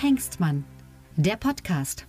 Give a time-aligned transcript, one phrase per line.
[0.00, 0.64] und Hengstmann,
[1.16, 2.06] der Podcast.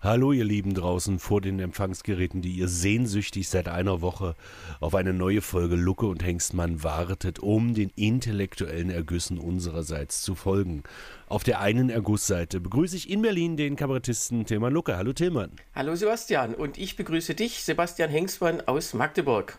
[0.00, 4.34] Hallo ihr Lieben draußen vor den Empfangsgeräten, die ihr sehnsüchtig seit einer Woche
[4.80, 10.82] auf eine neue Folge Lucke und Hengstmann wartet, um den intellektuellen Ergüssen unsererseits zu folgen.
[11.26, 14.96] Auf der einen Ergussseite begrüße ich in Berlin den Kabarettisten Tilman Lucke.
[14.96, 15.50] Hallo Tilman.
[15.74, 19.58] Hallo Sebastian und ich begrüße dich, Sebastian Hengstmann aus Magdeburg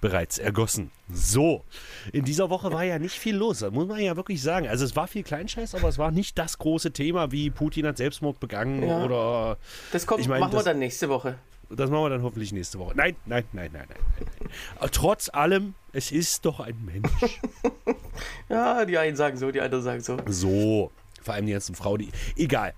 [0.00, 0.90] bereits ergossen.
[1.12, 1.64] So,
[2.12, 4.68] in dieser Woche war ja nicht viel los, das muss man ja wirklich sagen.
[4.68, 7.96] Also es war viel Kleinscheiß, aber es war nicht das große Thema, wie Putin hat
[7.96, 9.04] Selbstmord begangen ja.
[9.04, 9.58] oder...
[9.92, 11.38] Das kommt, ich mein, machen das, wir dann nächste Woche.
[11.70, 12.94] Das machen wir dann hoffentlich nächste Woche.
[12.94, 13.98] Nein, nein, nein, nein, nein.
[14.80, 14.90] nein.
[14.90, 17.40] Trotz allem, es ist doch ein Mensch.
[18.48, 20.16] ja, die einen sagen so, die anderen sagen so.
[20.26, 20.90] So,
[21.28, 22.08] vor allem die ganzen Frau, die.
[22.36, 22.72] Egal.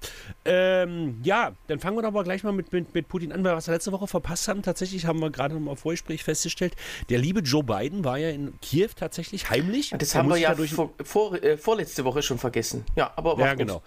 [0.45, 3.55] Ähm, ja, dann fangen wir doch aber gleich mal mit, mit, mit Putin an, weil
[3.55, 4.63] was wir letzte Woche verpasst haben.
[4.63, 6.75] Tatsächlich haben wir gerade noch mal im Vorgespräch festgestellt,
[7.11, 9.95] der liebe Joe Biden war ja in Kiew tatsächlich heimlich.
[9.97, 12.85] Das haben wir ja vor, vor, äh, vorletzte Woche schon vergessen.
[12.97, 13.83] Ja, aber Ja, genau.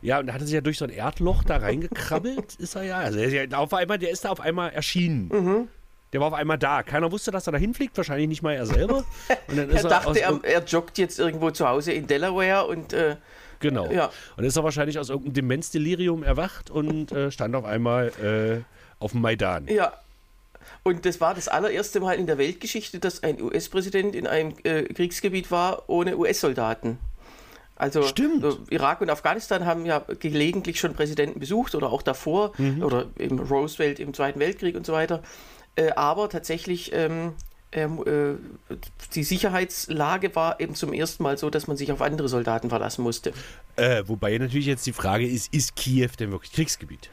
[0.00, 2.84] Ja, und da hat er sich ja durch so ein Erdloch da reingekrabbelt, ist er
[2.84, 2.98] ja.
[2.98, 5.28] Also er ist ja auf einmal, der ist da auf einmal erschienen.
[5.28, 5.68] Mhm.
[6.12, 6.82] Der war auf einmal da.
[6.82, 9.04] Keiner wusste, dass er da hinfliegt, wahrscheinlich nicht mal er selber.
[9.48, 13.16] er dachte, er, er, joggt jetzt irgendwo zu Hause in Delaware und äh,
[13.62, 13.90] Genau.
[13.90, 14.10] Ja.
[14.36, 18.62] Und ist er wahrscheinlich aus irgendeinem Demenzdelirium erwacht und äh, stand auf einmal äh,
[19.02, 19.66] auf dem Maidan.
[19.68, 19.92] Ja.
[20.82, 24.82] Und das war das allererste Mal in der Weltgeschichte, dass ein US-Präsident in einem äh,
[24.82, 26.98] Kriegsgebiet war ohne US-Soldaten.
[27.76, 28.44] Also Stimmt.
[28.44, 32.82] Äh, Irak und Afghanistan haben ja gelegentlich schon Präsidenten besucht oder auch davor mhm.
[32.82, 35.22] oder im Roosevelt im Zweiten Weltkrieg und so weiter.
[35.74, 37.32] Äh, aber tatsächlich ähm,
[37.72, 38.74] ähm, äh,
[39.14, 43.02] die Sicherheitslage war eben zum ersten Mal so, dass man sich auf andere Soldaten verlassen
[43.02, 43.32] musste.
[43.76, 47.10] Äh, wobei natürlich jetzt die Frage ist, ist Kiew denn wirklich Kriegsgebiet?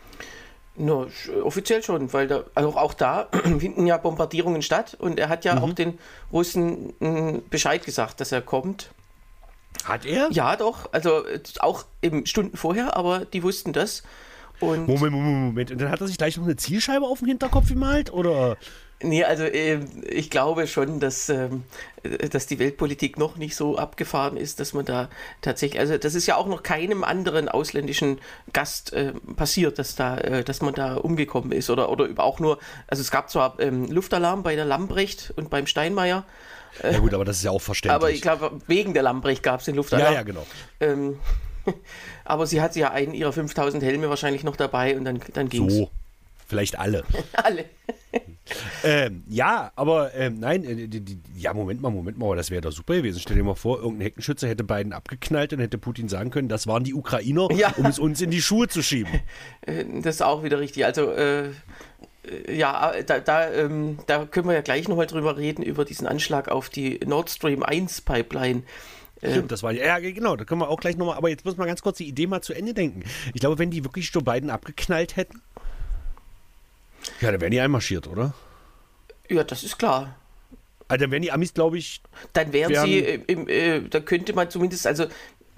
[0.76, 1.08] No,
[1.44, 3.28] offiziell schon, weil da, also auch da
[3.60, 5.64] finden ja Bombardierungen statt und er hat ja mhm.
[5.64, 6.00] auch den
[6.32, 8.92] Russen hm, Bescheid gesagt, dass er kommt.
[9.84, 10.30] Hat er?
[10.32, 10.92] Ja, doch.
[10.94, 11.24] Also
[11.60, 14.04] auch eben Stunden vorher, aber die wussten das.
[14.60, 15.72] Und Moment, Moment, Moment.
[15.72, 18.12] Und dann hat er sich gleich noch eine Zielscheibe auf dem Hinterkopf gemalt?
[18.12, 18.58] Oder?
[19.02, 19.80] Nee, also äh,
[20.10, 21.50] ich glaube schon, dass, äh,
[22.30, 25.10] dass die Weltpolitik noch nicht so abgefahren ist, dass man da
[25.42, 28.20] tatsächlich, also das ist ja auch noch keinem anderen ausländischen
[28.52, 32.60] Gast äh, passiert, dass da, äh, dass man da umgekommen ist oder, oder auch nur,
[32.88, 36.26] also es gab zwar ähm, Luftalarm bei der Lambrecht und beim Steinmeier.
[36.84, 37.96] Ja gut, aber das ist ja auch verständlich.
[37.96, 40.14] Aber ich glaube, wegen der Lambrecht gab es den Luftalarm.
[40.14, 40.46] Ja, ja, genau.
[40.82, 41.20] Ähm,
[42.26, 45.68] aber sie hat ja einen ihrer 5000 Helme wahrscheinlich noch dabei und dann, dann ging
[45.68, 45.76] es.
[45.76, 45.90] So,
[46.50, 47.04] vielleicht alle.
[47.34, 47.66] alle.
[48.84, 52.62] ähm, ja, aber ähm, nein, äh, die, die, ja, Moment mal, Moment mal, das wäre
[52.62, 53.20] doch super gewesen.
[53.20, 56.66] Stell dir mal vor, irgendein Heckenschütze hätte beiden abgeknallt und hätte Putin sagen können, das
[56.66, 57.74] waren die Ukrainer, ja.
[57.78, 59.22] um es uns in die Schuhe zu schieben.
[59.62, 60.86] Äh, das ist auch wieder richtig.
[60.86, 61.50] Also, äh,
[62.50, 66.50] ja, da, da, ähm, da können wir ja gleich nochmal drüber reden, über diesen Anschlag
[66.50, 68.64] auf die Nord Stream 1 Pipeline.
[69.20, 71.58] Stimmt, ähm, das war ja genau, da können wir auch gleich nochmal, aber jetzt muss
[71.58, 73.04] man ganz kurz die Idee mal zu Ende denken.
[73.34, 75.42] Ich glaube, wenn die wirklich Joe Biden abgeknallt hätten,
[77.22, 78.34] ja, dann wären die einmarschiert, oder?
[79.30, 80.16] Ja, das ist klar.
[80.88, 82.02] Also dann wären die Amis, glaube ich.
[82.34, 85.06] Dann wären, wären sie, im, äh, da könnte man zumindest, also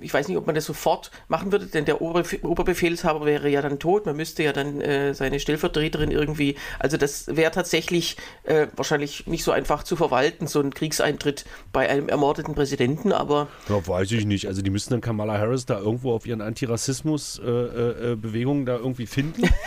[0.01, 3.62] ich weiß nicht, ob man das sofort machen würde, denn der Ober Oberbefehlshaber wäre ja
[3.62, 4.06] dann tot.
[4.06, 9.44] Man müsste ja dann äh, seine Stellvertreterin irgendwie, also das wäre tatsächlich äh, wahrscheinlich nicht
[9.44, 13.47] so einfach zu verwalten, so ein Kriegseintritt bei einem ermordeten Präsidenten, aber.
[13.69, 14.47] Ja, weiß ich nicht.
[14.47, 19.07] Also die müssten dann Kamala Harris da irgendwo auf ihren Antirassismus-Bewegungen äh, äh, da irgendwie
[19.07, 19.50] finden.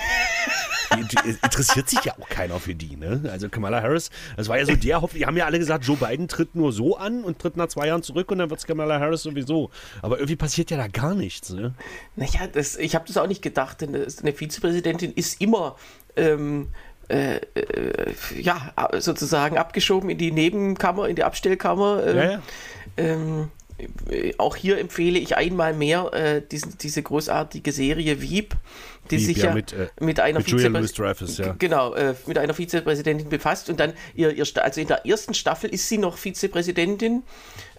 [1.00, 3.22] interessiert sich ja auch keiner für die, ne?
[3.30, 5.96] Also Kamala Harris, das war ja so der Hoffnung, die haben ja alle gesagt, Joe
[5.96, 8.66] Biden tritt nur so an und tritt nach zwei Jahren zurück und dann wird es
[8.66, 9.70] Kamala Harris sowieso.
[10.02, 11.74] Aber irgendwie passiert ja da gar nichts, ne?
[12.16, 15.76] Naja, das, ich habe das auch nicht gedacht, denn eine Vizepräsidentin ist immer
[16.16, 16.68] ähm,
[17.08, 22.02] äh, äh, ja, sozusagen abgeschoben in die Nebenkammer, in die Abstellkammer.
[22.02, 22.42] Äh, ja, ja.
[22.96, 23.50] Ähm,
[24.38, 28.56] auch hier empfehle ich einmal mehr äh, diesen, diese großartige Serie Wieb,
[29.10, 30.48] die sich ja, mit, äh, mit einer mit
[31.38, 31.54] ja.
[31.58, 35.70] genau äh, mit einer Vizepräsidentin befasst und dann ihr, ihr also in der ersten Staffel
[35.70, 37.22] ist sie noch Vizepräsidentin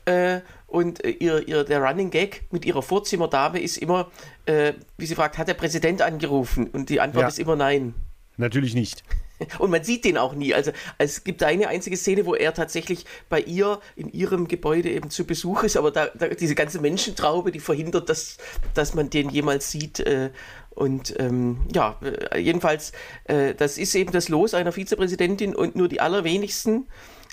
[0.05, 4.11] äh, und äh, ihr, ihr der Running Gag mit ihrer Vorzimmerdame ist immer,
[4.45, 7.27] äh, wie sie fragt, hat der Präsident angerufen und die Antwort ja.
[7.27, 7.95] ist immer nein.
[8.37, 9.03] Natürlich nicht.
[9.59, 10.53] Und man sieht den auch nie.
[10.53, 15.09] Also es gibt eine einzige Szene, wo er tatsächlich bei ihr in ihrem Gebäude eben
[15.09, 18.37] zu Besuch ist, aber da, da diese ganze Menschentraube, die verhindert, dass,
[18.73, 19.99] dass man den jemals sieht.
[19.99, 20.31] Äh,
[20.75, 21.97] und ähm, ja,
[22.31, 22.91] äh, jedenfalls,
[23.25, 26.85] äh, das ist eben das Los einer Vizepräsidentin und nur die allerwenigsten,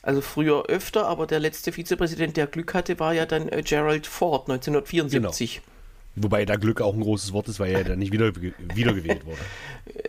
[0.02, 4.06] also früher öfter, aber der letzte Vizepräsident, der Glück hatte, war ja dann äh, Gerald
[4.06, 5.54] Ford 1974.
[5.56, 5.66] Genau.
[6.14, 9.38] Wobei da Glück auch ein großes Wort ist, weil er dann nicht wieder, wiedergewählt wurde.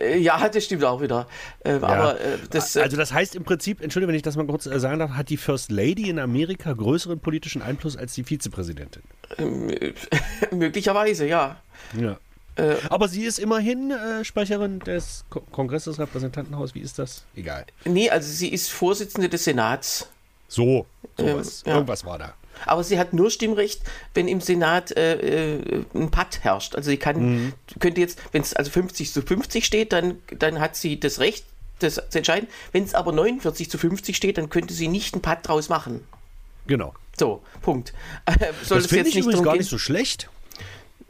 [0.00, 1.26] Äh, ja, das stimmt auch wieder.
[1.64, 1.88] Ähm, ja.
[1.88, 4.64] Aber äh, das, äh, also das heißt im Prinzip, entschuldige, wenn ich das mal kurz
[4.64, 9.02] sagen darf, hat die First Lady in Amerika größeren politischen Einfluss als die Vizepräsidentin.
[9.36, 9.74] Ähm,
[10.52, 11.60] möglicherweise, ja.
[11.98, 12.18] Ja.
[12.56, 16.74] Äh, Aber sie ist immerhin äh, Sprecherin des Ko Kongresses Repräsentantenhaus.
[16.74, 17.24] Wie ist das?
[17.34, 17.66] Egal.
[17.84, 20.08] Nee, also sie ist Vorsitzende des Senats.
[20.48, 20.86] So,
[21.16, 21.62] sowas.
[21.64, 21.74] Ähm, ja.
[21.74, 22.34] irgendwas war da.
[22.66, 23.82] Aber sie hat nur Stimmrecht,
[24.14, 26.76] wenn im Senat äh, äh ein Patt herrscht.
[26.76, 27.52] Also sie kann, mhm.
[27.80, 31.44] könnte jetzt, wenn es also 50 zu 50 steht, dann, dann hat sie das Recht,
[31.80, 32.48] das zu entscheiden.
[32.70, 36.06] Wenn es aber 49 zu 50 steht, dann könnte sie nicht einen Patt draus machen.
[36.66, 36.94] Genau.
[37.18, 37.92] So, Punkt.
[38.62, 40.28] Soll das finde ich übrigens gar nicht so schlecht.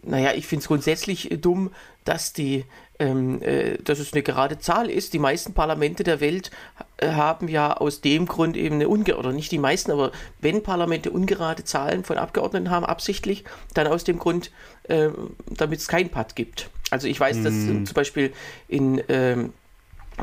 [0.07, 1.71] Naja, ich finde es grundsätzlich dumm,
[2.05, 2.65] dass die
[2.99, 5.13] ähm, äh, dass es eine gerade Zahl ist.
[5.13, 6.51] Die meisten Parlamente der Welt
[6.97, 10.63] äh, haben ja aus dem Grund eben eine ungerade, oder nicht die meisten, aber wenn
[10.63, 14.53] Parlamente ungerade Zahlen von Abgeordneten haben, absichtlich, dann aus dem Grund,
[14.85, 15.09] äh,
[15.51, 16.71] damit es kein Pad gibt.
[16.91, 17.45] Also ich weiß, mm.
[17.45, 17.87] dass hm.
[17.87, 18.33] zum Beispiel
[18.69, 19.53] in ähm,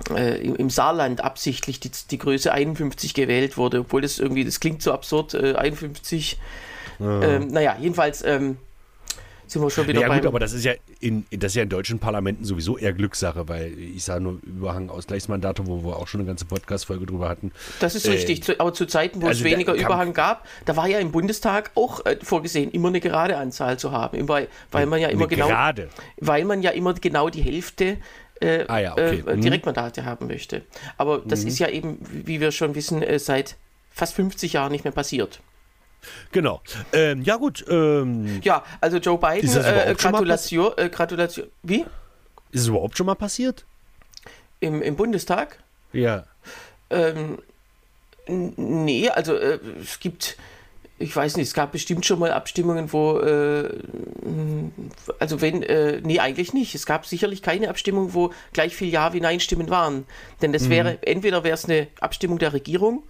[0.10, 4.82] äh, im Saarland absichtlich die, die Größe 51 gewählt wurde, obwohl das irgendwie, das klingt
[4.82, 6.40] so absurd, äh, 51.
[7.00, 7.22] Ja.
[7.22, 8.58] Ähm, naja, jedenfalls ähm,
[9.52, 11.70] sind wir schon wieder Ja gut, aber das ist ja in, das ist ja in
[11.70, 16.22] deutschen Parlamenten sowieso eher Glückssache, weil ich sage nur Überhang Ausgleichsmandate, wo wir auch schon
[16.22, 17.52] eine ganze Podcast-Folge drüber hatten.
[17.80, 20.88] Das ist äh, richtig, aber zu Zeiten, wo also es weniger Überhang gab, da war
[20.88, 25.02] ja im Bundestag auch äh, vorgesehen, immer eine gerade Anzahl zu haben, weil, weil man
[25.02, 25.90] ja immer genau, gerade.
[26.18, 27.98] weil man ja immer genau die Hälfte
[28.40, 29.24] äh, ah, ja, okay.
[29.28, 29.42] äh, mhm.
[29.42, 30.64] Direktmandate haben möchte.
[30.98, 31.48] Aber das mhm.
[31.50, 33.58] ist ja eben, wie wir schon wissen, äh, seit
[33.94, 35.42] fast 50 Jahren nicht mehr passiert.
[36.32, 36.62] Genau.
[36.94, 37.66] Ähm, ja, gut.
[37.70, 41.48] Ähm, ja, also Joe Biden, äh, Gratulation, äh, Gratulation.
[41.64, 41.86] Wie?
[42.52, 43.66] Ist es überhaupt schon mal passiert?
[44.60, 45.58] Im, im Bundestag?
[45.94, 46.26] Ja.
[46.90, 47.40] Ähm,
[48.28, 50.38] nee, also äh, es gibt,
[51.00, 53.70] ich weiß nicht, es gab bestimmt schon mal Abstimmungen, wo, äh,
[55.20, 56.76] also wenn, äh, nee, eigentlich nicht.
[56.76, 60.06] Es gab sicherlich keine Abstimmung, wo gleich viel Ja wie Nein-Stimmen waren.
[60.42, 60.70] Denn das mhm.
[60.70, 63.04] wäre, entweder wäre es eine Abstimmung der Regierung,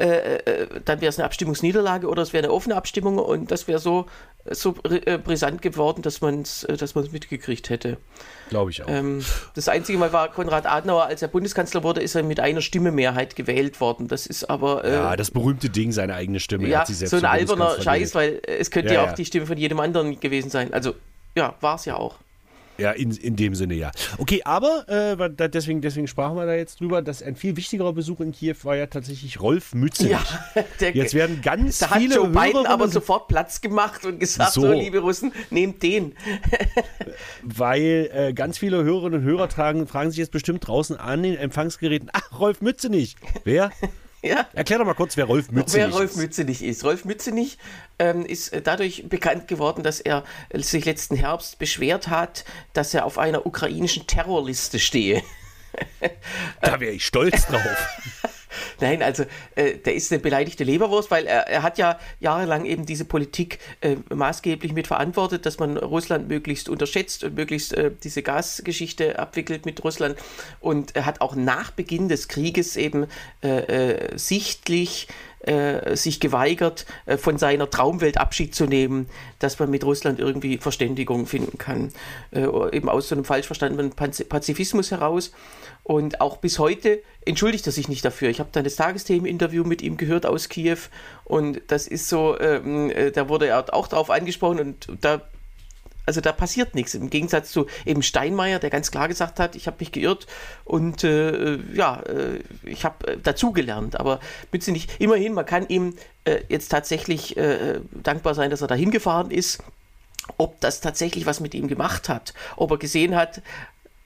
[0.00, 3.68] äh, äh, dann wäre es eine Abstimmungsniederlage oder es wäre eine offene Abstimmung und das
[3.68, 4.06] wäre so,
[4.50, 7.98] so äh, brisant geworden, dass man es dass mitgekriegt hätte.
[8.48, 8.88] Glaube ich auch.
[8.88, 9.22] Ähm,
[9.54, 12.92] das einzige Mal war Konrad Adenauer, als er Bundeskanzler wurde, ist er mit einer Stimme
[12.92, 14.08] Mehrheit gewählt worden.
[14.08, 14.84] Das ist aber.
[14.84, 16.66] Äh, ja, das berühmte Ding, seine eigene Stimme.
[16.68, 19.80] Ja, so ein alberner Scheiß, weil es könnte ja, ja auch die Stimme von jedem
[19.80, 20.72] anderen gewesen sein.
[20.72, 20.94] Also,
[21.36, 22.16] ja, war es ja auch.
[22.80, 23.90] Ja, in, in dem Sinne ja.
[24.18, 28.20] Okay, aber äh, deswegen, deswegen sprachen wir da jetzt drüber, dass ein viel wichtigerer Besuch
[28.20, 30.12] in Kiew war ja tatsächlich Rolf Mützenich.
[30.12, 30.22] Ja,
[30.80, 32.14] der, jetzt werden ganz da viele.
[32.16, 35.82] Da hat Joe Biden aber sofort Platz gemacht und gesagt: so, so liebe Russen, nehmt
[35.82, 36.14] den.
[37.42, 41.36] Weil äh, ganz viele Hörerinnen und Hörer tragen, fragen sich jetzt bestimmt draußen an den
[41.36, 43.16] Empfangsgeräten: Ach, Rolf Mützenich.
[43.44, 43.70] Wer?
[44.30, 44.46] Ja.
[44.52, 45.92] Erklär doch mal kurz, wer Rolf Mützenich ist.
[45.92, 46.84] Wer Rolf Mützenich ist.
[46.84, 47.58] Rolf Mützenich
[47.98, 52.44] ähm, ist äh, dadurch bekannt geworden, dass er sich letzten Herbst beschwert hat,
[52.74, 55.22] dass er auf einer ukrainischen Terrorliste stehe.
[56.60, 57.88] da wäre ich stolz drauf.
[58.80, 59.24] Nein, also
[59.54, 63.58] äh, der ist eine beleidigte Leberwurst, weil er, er hat ja jahrelang eben diese Politik
[63.80, 69.82] äh, maßgeblich mitverantwortet, dass man Russland möglichst unterschätzt und möglichst äh, diese Gasgeschichte abwickelt mit
[69.84, 70.16] Russland.
[70.60, 73.06] Und er hat auch nach Beginn des Krieges eben
[73.42, 75.08] äh, äh, sichtlich
[75.40, 79.08] äh, sich geweigert, äh, von seiner Traumwelt Abschied zu nehmen,
[79.38, 81.92] dass man mit Russland irgendwie Verständigung finden kann.
[82.30, 85.32] Äh, eben aus so einem falsch verstandenen Pazifismus heraus.
[85.82, 88.28] Und auch bis heute entschuldigt er sich nicht dafür.
[88.28, 90.78] Ich habe dann das Tagesthemen-Interview mit ihm gehört aus Kiew
[91.24, 95.22] und das ist so, ähm, äh, da wurde er auch drauf angesprochen und da
[96.10, 96.94] also da passiert nichts.
[96.94, 100.26] Im Gegensatz zu eben Steinmeier, der ganz klar gesagt hat, ich habe mich geirrt
[100.64, 104.00] und äh, ja, äh, ich habe äh, dazugelernt.
[104.00, 104.18] Aber
[104.50, 108.74] bitte nicht, immerhin, man kann ihm äh, jetzt tatsächlich äh, dankbar sein, dass er da
[108.74, 109.62] hingefahren ist.
[110.36, 113.40] Ob das tatsächlich was mit ihm gemacht hat, ob er gesehen hat,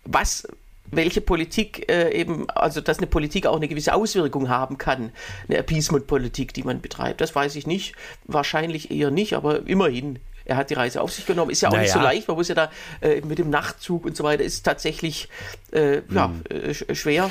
[0.04, 0.46] was
[0.90, 5.10] welche Politik äh, eben, also dass eine Politik auch eine gewisse Auswirkung haben kann,
[5.48, 7.22] eine Appeasement-Politik, die man betreibt.
[7.22, 7.94] Das weiß ich nicht,
[8.26, 10.18] wahrscheinlich eher nicht, aber immerhin.
[10.44, 11.50] Er hat die Reise auf sich genommen.
[11.50, 11.84] Ist ja auch naja.
[11.84, 12.28] nicht so leicht.
[12.28, 12.70] Man muss ja da
[13.00, 15.28] äh, mit dem Nachtzug und so weiter, ist tatsächlich
[15.72, 16.42] äh, ja, hm.
[16.48, 17.30] Äh, schwer.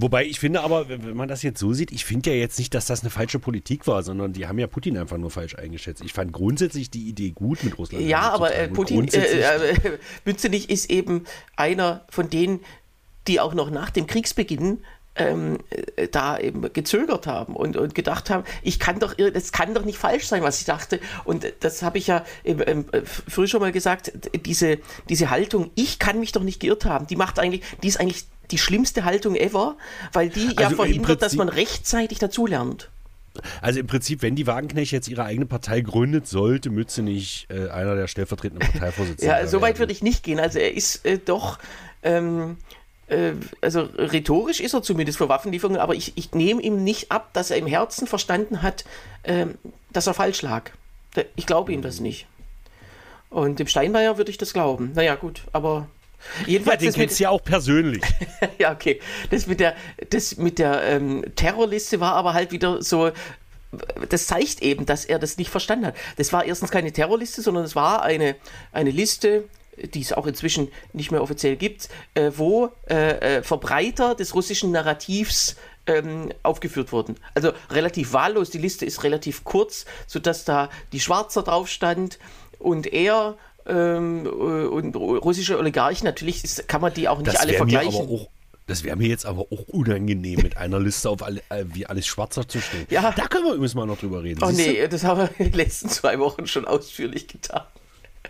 [0.00, 2.72] Wobei ich finde aber, wenn man das jetzt so sieht, ich finde ja jetzt nicht,
[2.72, 6.04] dass das eine falsche Politik war, sondern die haben ja Putin einfach nur falsch eingeschätzt.
[6.04, 8.04] Ich fand grundsätzlich die Idee gut mit Russland.
[8.04, 11.24] Ja, aber äh, Putin, äh, äh, Bützenich ist eben
[11.56, 12.60] einer von denen,
[13.26, 14.84] die auch noch nach dem Kriegsbeginn
[15.18, 15.58] ähm,
[15.96, 19.84] äh, da eben gezögert haben und, und gedacht haben, ich kann doch, das kann doch
[19.84, 21.00] nicht falsch sein, was ich dachte.
[21.24, 22.86] Und das habe ich ja ähm,
[23.28, 24.12] früher schon mal gesagt,
[24.46, 28.00] diese, diese Haltung, ich kann mich doch nicht geirrt haben, die macht eigentlich, die ist
[28.00, 29.76] eigentlich die schlimmste Haltung ever,
[30.12, 32.90] weil die ja also verhindert, dass man rechtzeitig dazulernt.
[33.60, 37.68] Also im Prinzip, wenn die Wagenknecht jetzt ihre eigene Partei gründet, sollte Mütze nicht äh,
[37.68, 40.40] einer der stellvertretenden Parteivorsitzenden Ja, so weit würde ich nicht gehen.
[40.40, 41.58] Also er ist äh, doch,
[42.02, 42.77] ähm, äh,
[43.60, 47.50] also rhetorisch ist er zumindest für Waffenlieferungen, aber ich, ich nehme ihm nicht ab, dass
[47.50, 48.84] er im Herzen verstanden hat,
[49.24, 49.56] ähm,
[49.92, 50.70] dass er falsch lag.
[51.36, 52.26] Ich glaube ihm das nicht.
[53.30, 54.92] Und dem Steinmeier würde ich das glauben.
[54.94, 55.88] Naja, gut, aber
[56.46, 58.02] Jedenfalls ja, den kennst du ja auch persönlich.
[58.58, 59.00] ja, okay.
[59.30, 59.76] Das mit der,
[60.10, 63.12] das mit der ähm, Terrorliste war aber halt wieder so.
[64.08, 65.94] Das zeigt eben, dass er das nicht verstanden hat.
[66.16, 68.34] Das war erstens keine Terrorliste, sondern es war eine,
[68.72, 69.44] eine Liste,
[69.94, 74.72] die es auch inzwischen nicht mehr offiziell gibt, äh, wo äh, äh Verbreiter des russischen
[74.72, 75.56] Narrativs
[75.86, 77.16] ähm, aufgeführt wurden.
[77.34, 82.18] Also relativ wahllos, die Liste ist relativ kurz, sodass da die Schwarzer drauf stand
[82.58, 87.36] und er ähm, äh, und russische Oligarchen, natürlich ist, kann man die auch nicht das
[87.36, 88.26] alle vergleichen.
[88.66, 92.06] Das wäre mir jetzt aber auch unangenehm, mit einer Liste auf alle, äh, wie alles
[92.06, 92.86] Schwarzer zu stehen.
[92.90, 93.12] Ja.
[93.16, 94.42] Da können wir übrigens mal noch drüber reden.
[94.42, 94.88] Oh nee, du?
[94.90, 97.62] das haben wir in den letzten zwei Wochen schon ausführlich getan.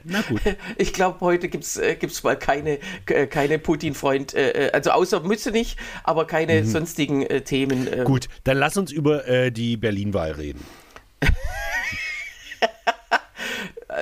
[0.05, 0.40] Na gut.
[0.76, 5.21] Ich glaube, heute gibt es äh, mal keine, äh, keine Putin-Freund, äh, äh, also außer
[5.21, 6.67] Mütze nicht, aber keine mhm.
[6.67, 7.88] sonstigen äh, Themen.
[7.93, 8.05] Ähm.
[8.05, 10.64] Gut, dann lass uns über äh, die Berlin-Wahl reden.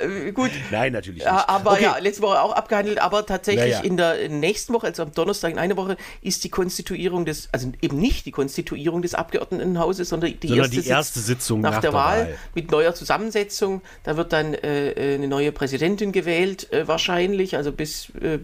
[0.00, 0.50] Äh, gut.
[0.70, 1.30] Nein, natürlich nicht.
[1.30, 1.84] Aber okay.
[1.84, 3.84] ja, letzte Woche auch abgehandelt, aber tatsächlich ja, ja.
[3.84, 7.72] in der nächsten Woche, also am Donnerstag in einer Woche, ist die Konstituierung des, also
[7.80, 11.80] eben nicht die Konstituierung des Abgeordnetenhauses, sondern die, sondern erste, die erste Sitzung nach, nach
[11.80, 13.82] der, der Wahl, Wahl, mit neuer Zusammensetzung.
[14.04, 18.38] Da wird dann äh, äh eine neue Präsidentin gewählt, äh, wahrscheinlich, also bis, äh,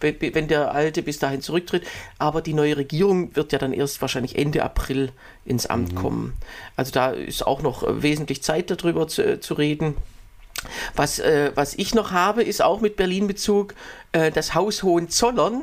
[0.00, 1.84] wenn der alte bis dahin zurücktritt.
[2.18, 5.12] Aber die neue Regierung wird ja dann erst wahrscheinlich Ende April
[5.44, 5.96] ins Amt mhm.
[5.96, 6.32] kommen.
[6.76, 9.96] Also da ist auch noch wesentlich Zeit darüber zu, zu reden.
[10.94, 13.74] Was, äh, was ich noch habe, ist auch mit Berlin-Bezug
[14.12, 15.62] äh, das Haus Hohenzollern.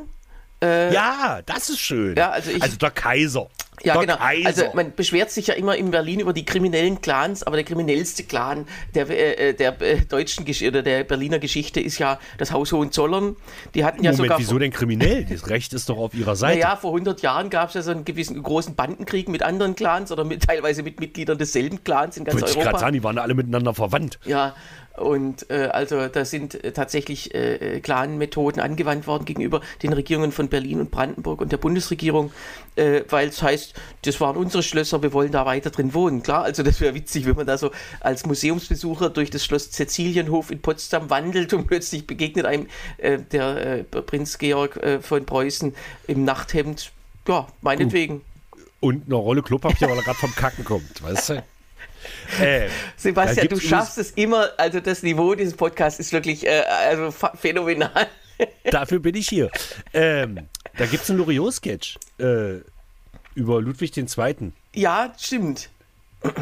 [0.62, 2.16] Äh, ja, das ist schön.
[2.16, 3.48] Ja, also, ich, also der Kaiser.
[3.82, 4.16] Ja, der genau.
[4.16, 4.46] Kaiser.
[4.46, 8.24] Also man beschwert sich ja immer in Berlin über die kriminellen Clans, aber der kriminellste
[8.24, 12.52] Clan der, äh, äh der äh, deutschen Gesch oder der Berliner Geschichte ist ja das
[12.52, 13.36] Haus Hohenzollern.
[13.74, 14.38] Die hatten ja Moment, sogar.
[14.38, 15.24] Wieso denn kriminell?
[15.24, 16.58] Das Recht ist doch auf ihrer Seite.
[16.58, 20.12] Naja, vor 100 Jahren gab es ja so einen gewissen großen Bandenkrieg mit anderen Clans
[20.12, 22.58] oder mit, teilweise mit Mitgliedern desselben Clans in ganz Europa.
[22.58, 24.18] Ich gerade sagen, die waren alle miteinander verwandt.
[24.24, 24.54] Ja,
[25.00, 30.48] und äh, also da sind äh, tatsächlich äh, Clan-Methoden angewandt worden gegenüber den Regierungen von
[30.48, 32.32] Berlin und Brandenburg und der Bundesregierung,
[32.76, 36.22] äh, weil es heißt, das waren unsere Schlösser, wir wollen da weiter drin wohnen.
[36.22, 40.50] Klar, also das wäre witzig, wenn man da so als Museumsbesucher durch das Schloss Cäcilienhof
[40.50, 42.66] in Potsdam wandelt und plötzlich begegnet einem
[42.98, 45.74] äh, der äh, Prinz Georg äh, von Preußen
[46.06, 46.92] im Nachthemd.
[47.26, 48.22] Ja, meinetwegen.
[48.80, 51.42] Und eine Rolle Klopapier, weil er gerade vom Kacken kommt, weißt du?
[52.40, 57.10] Äh, Sebastian, du schaffst es immer, also das Niveau dieses Podcasts ist wirklich äh, also
[57.10, 58.08] phänomenal.
[58.70, 59.50] Dafür bin ich hier.
[59.92, 62.58] Ähm, da gibt es einen Loriot-Sketch äh,
[63.34, 64.52] über Ludwig II.
[64.74, 65.70] Ja, stimmt.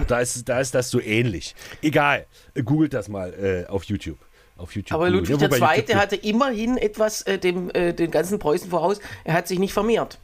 [0.09, 1.55] Da ist, da ist das so ähnlich.
[1.83, 2.27] Egal,
[2.65, 3.33] googelt das mal
[3.67, 4.19] äh, auf YouTube.
[4.57, 5.85] Auf YouTube Aber Ludwig II.
[5.89, 9.01] Ja, hatte immerhin etwas äh, dem, äh, den ganzen Preußen voraus.
[9.25, 10.19] Er hat sich nicht vermehrt.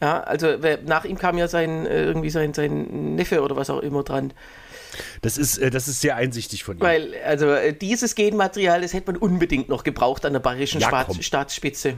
[0.00, 3.80] Ja, also nach ihm kam ja sein, äh, irgendwie sein, sein Neffe oder was auch
[3.80, 4.32] immer dran.
[5.22, 6.80] Das ist, äh, das ist sehr einsichtig von ihm.
[6.80, 11.06] Weil, also äh, dieses Genmaterial, das hätte man unbedingt noch gebraucht an der bayerischen ja,
[11.20, 11.94] Staatsspitze.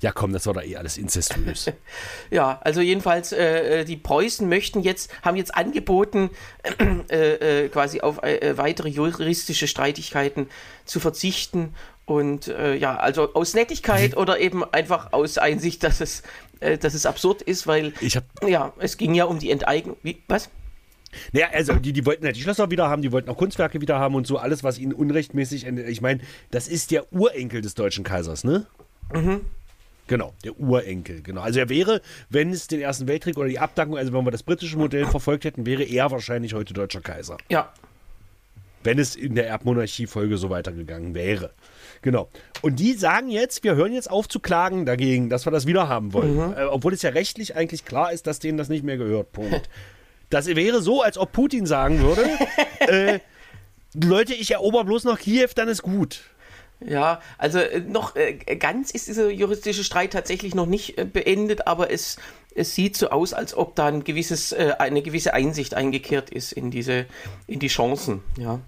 [0.00, 1.70] Ja, komm, das war doch eh alles incestuös.
[2.30, 6.30] ja, also jedenfalls, äh, die Preußen möchten jetzt, haben jetzt angeboten,
[7.10, 10.48] äh, äh, quasi auf weitere juristische Streitigkeiten
[10.84, 11.74] zu verzichten.
[12.06, 16.22] Und ja, also aus Nettigkeit oder eben einfach aus Einsicht, dass es
[16.60, 19.96] äh, dass es absurd ist, weil ich hab, ja, es ging ja um die Enteignung.
[20.02, 20.50] Wie, was?
[21.32, 23.98] Naja, also die, die wollten ja die Schlösser wieder haben, die wollten auch Kunstwerke wieder
[23.98, 25.66] haben und so alles, was ihnen unrechtmäßig.
[25.66, 28.66] Ich meine, das ist der Urenkel des deutschen Kaisers, ne?
[29.14, 29.40] Mhm.
[30.08, 31.42] Genau, der Urenkel, genau.
[31.42, 32.00] Also er wäre,
[32.30, 35.44] wenn es den Ersten Weltkrieg oder die Abdankung, also wenn wir das britische Modell verfolgt
[35.44, 37.36] hätten, wäre er wahrscheinlich heute deutscher Kaiser.
[37.50, 37.72] Ja.
[38.82, 41.52] Wenn es in der Erbmonarchie-Folge so weitergegangen wäre.
[42.00, 42.30] Genau.
[42.62, 45.88] Und die sagen jetzt, wir hören jetzt auf zu klagen dagegen, dass wir das wieder
[45.88, 46.36] haben wollen.
[46.36, 46.54] Mhm.
[46.56, 49.32] Äh, obwohl es ja rechtlich eigentlich klar ist, dass denen das nicht mehr gehört.
[49.32, 49.68] Punkt.
[50.30, 52.28] Das wäre so, als ob Putin sagen würde,
[52.80, 53.20] äh,
[53.94, 56.20] Leute, ich erober bloß noch Kiew, dann ist gut.
[56.80, 61.66] Ja, also äh, noch äh, ganz ist dieser juristische Streit tatsächlich noch nicht äh, beendet,
[61.66, 62.18] aber es,
[62.54, 66.70] es sieht so aus, als ob da ein gewisses, eine gewisse Einsicht eingekehrt ist in
[66.70, 67.06] diese,
[67.46, 68.60] in die Chancen, ja.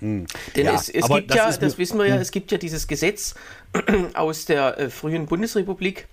[0.00, 0.26] Hm.
[0.54, 2.20] Denn ja, es, es gibt das ja, das wissen wir ja, hm.
[2.20, 3.34] es gibt ja dieses Gesetz
[4.14, 6.06] aus der frühen Bundesrepublik,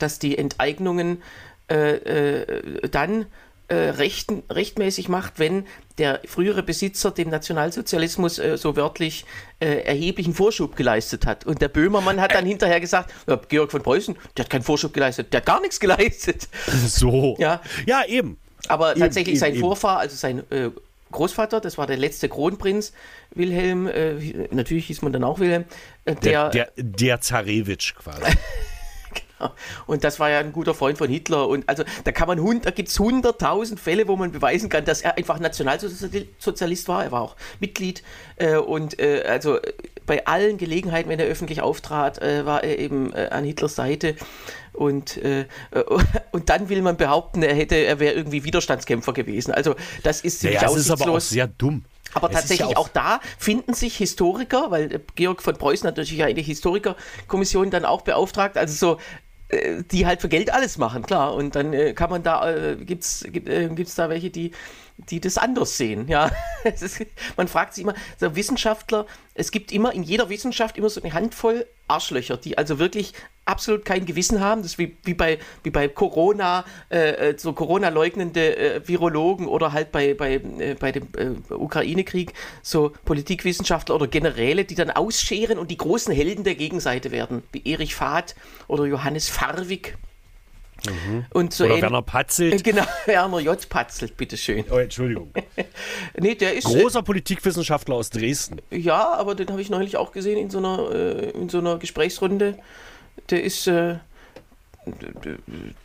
[0.00, 1.22] dass die Enteignungen
[1.68, 3.26] äh, äh, dann
[3.68, 5.66] äh, rechten, rechtmäßig macht, wenn
[5.98, 9.24] der frühere Besitzer dem Nationalsozialismus äh, so wörtlich
[9.60, 11.46] äh, erheblichen Vorschub geleistet hat.
[11.46, 14.92] Und der Böhmermann hat dann hinterher gesagt, ja, Georg von Preußen, der hat keinen Vorschub
[14.92, 16.48] geleistet, der hat gar nichts geleistet.
[16.86, 17.36] So.
[17.38, 18.38] Ja, ja eben.
[18.68, 19.60] Aber Eben, tatsächlich eben, sein eben.
[19.60, 20.70] Vorfahr, also sein äh,
[21.12, 22.92] Großvater, das war der letzte Kronprinz,
[23.34, 24.14] Wilhelm, äh,
[24.50, 25.64] natürlich hieß man dann auch Wilhelm,
[26.04, 28.22] äh, Der, der, der, der Zarewitsch quasi.
[29.86, 31.48] und das war ja ein guter Freund von Hitler.
[31.48, 34.84] Und also da kann man hund, da gibt es hunderttausend Fälle, wo man beweisen kann,
[34.84, 37.04] dass er einfach Nationalsozialist war.
[37.04, 38.02] Er war auch Mitglied
[38.36, 39.58] äh, und äh, also
[40.06, 44.16] bei allen Gelegenheiten, wenn er öffentlich auftrat, äh, war er eben äh, an Hitlers Seite.
[44.72, 45.46] Und, äh,
[46.32, 49.52] und dann will man behaupten, er hätte, er wäre irgendwie Widerstandskämpfer gewesen.
[49.52, 51.30] Also das ist ziemlich Naja, es ist aber auch aussichtslos.
[51.30, 51.84] sehr dumm.
[52.14, 55.96] Aber Es tatsächlich ja auch, da finden sich Historiker, weil äh, Georg von Preußen hat
[55.96, 59.00] natürlich eine Historikerkommission dann auch beauftragt, also so
[59.90, 61.34] die halt für Geld alles machen, klar.
[61.34, 64.52] Und dann äh, kann man da, äh, gibt's, gibt es äh, gibt's da welche, die,
[64.98, 66.30] die das anders sehen, ja.
[66.64, 67.04] Ist,
[67.36, 71.12] man fragt sich immer, so Wissenschaftler, es gibt immer in jeder Wissenschaft immer so eine
[71.12, 73.12] Handvoll Arschlöcher, die also wirklich
[73.44, 74.62] absolut kein Gewissen haben.
[74.62, 79.72] Das ist wie, wie bei, wie bei Corona, äh, äh, so Corona-leugnende äh, Virologen oder
[79.72, 85.58] halt bei, bei, äh, bei dem äh, Ukraine-Krieg so Politikwissenschaftler oder Generäle, die dann ausscheren
[85.58, 88.34] und die großen Helden der Gegenseite werden, wie Erich Fahd
[88.66, 89.96] oder Johannes Farwig.
[91.32, 92.54] Und so Oder Werner Patzelt.
[92.54, 93.68] Äh, Genau, Werner J.
[93.68, 94.64] Patzelt, bitteschön.
[94.70, 95.30] Oh, Entschuldigung.
[96.18, 96.64] Nee, der ist.
[96.64, 98.60] Großer Politikwissenschaftler aus Dresden.
[98.70, 101.78] Ja, aber den habe ich neulich auch gesehen in so einer, äh, in so einer
[101.78, 102.56] Gesprächsrunde.
[103.30, 103.96] Der ist, äh,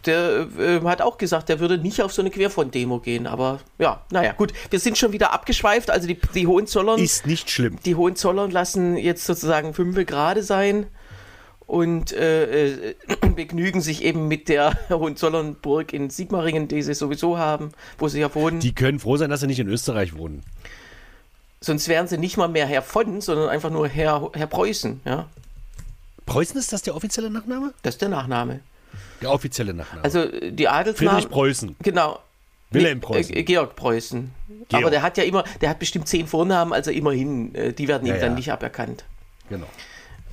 [0.05, 3.27] der, äh, hat auch gesagt, der würde nicht auf so eine Querfront-Demo gehen.
[3.27, 4.53] Aber ja, naja, gut.
[4.69, 5.89] Wir sind schon wieder abgeschweift.
[5.89, 7.77] Also die, die Hohenzollern, Ist nicht schlimm.
[7.85, 10.87] die Hohenzollern lassen jetzt sozusagen fünf Grade sein
[11.71, 12.95] und äh, äh,
[13.33, 18.35] begnügen sich eben mit der Hohenzollernburg in Sigmaringen, die sie sowieso haben, wo sie ja
[18.35, 18.59] wohnen.
[18.59, 20.43] Die können froh sein, dass sie nicht in Österreich wohnen.
[21.61, 24.99] Sonst wären sie nicht mal mehr Herr von, sondern einfach nur Herr, Herr Preußen.
[25.05, 25.29] Ja,
[26.25, 27.73] Preußen ist das der offizielle Nachname?
[27.83, 28.59] das ist der Nachname.
[29.21, 30.03] Der offizielle Nachname.
[30.03, 31.13] Also äh, die Adelsnamen.
[31.13, 31.75] Friedrich Preußen.
[31.83, 32.19] Genau.
[32.71, 33.33] Wilhelm Preußen.
[33.33, 34.29] Äh, Georg Preußen.
[34.67, 34.83] Georg.
[34.83, 38.05] Aber der hat ja immer, der hat bestimmt zehn Vornamen, also immerhin, äh, die werden
[38.05, 38.35] ihm Ja, dann ja.
[38.35, 39.05] nicht aberkannt.
[39.47, 39.67] Genau.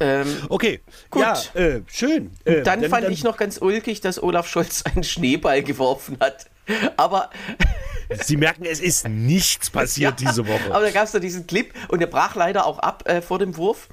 [0.00, 0.80] Ähm, Okay.
[1.10, 1.22] Gut.
[1.22, 2.30] Ja, äh, schön.
[2.44, 6.46] Äh, dann fand ich noch ganz ulkig, dass Olaf Scholz einen Schneeball geworfen hat.
[6.96, 7.30] Aber,
[8.22, 10.74] Sie merken, es ist nichts passiert diese Woche.
[10.74, 13.38] aber da gab es da diesen Clip und der brach leider auch ab äh, vor
[13.38, 13.88] dem Wurf.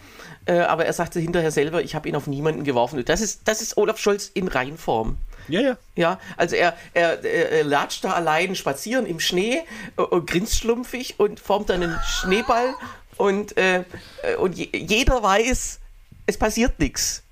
[0.45, 2.99] Äh, aber er sagte hinterher selber, ich habe ihn auf niemanden geworfen.
[2.99, 5.17] Und das ist, das ist Olaf Scholz in Reinform.
[5.47, 5.77] ja, ja.
[5.95, 9.63] Ja, also er, er, er, latscht da allein spazieren im Schnee
[9.97, 12.75] äh, und grinst schlumpfig und formt dann einen Schneeball
[13.17, 13.83] und, äh,
[14.37, 15.79] und je, jeder weiß,
[16.25, 17.23] es passiert nichts.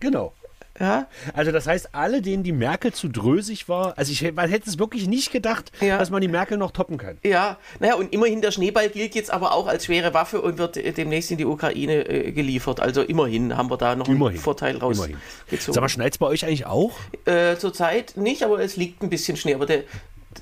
[0.00, 0.32] Genau.
[0.78, 4.70] Ja, Also das heißt, alle, denen die Merkel zu drösig war, also ich, man hätte
[4.70, 5.98] es wirklich nicht gedacht, Ja.
[5.98, 7.18] dass man die Merkel noch toppen kann.
[7.22, 7.58] ja.
[7.80, 10.92] Naja, und immerhin der Schneeball gilt jetzt aber auch als schwere Waffe und wird äh,
[10.92, 12.80] demnächst in die Ukraine äh, geliefert.
[12.80, 14.36] Also immerhin haben wir da noch Immerhin.
[14.36, 14.94] einen Vorteil Immerhin.
[14.96, 15.10] Sag
[15.50, 15.80] rausgezogen.
[15.82, 16.92] mal, schneit's bei euch eigentlich auch?
[17.26, 19.54] Äh, Zurzeit nicht, aber es liegt ein bisschen Schnee.
[19.54, 19.82] Aber der,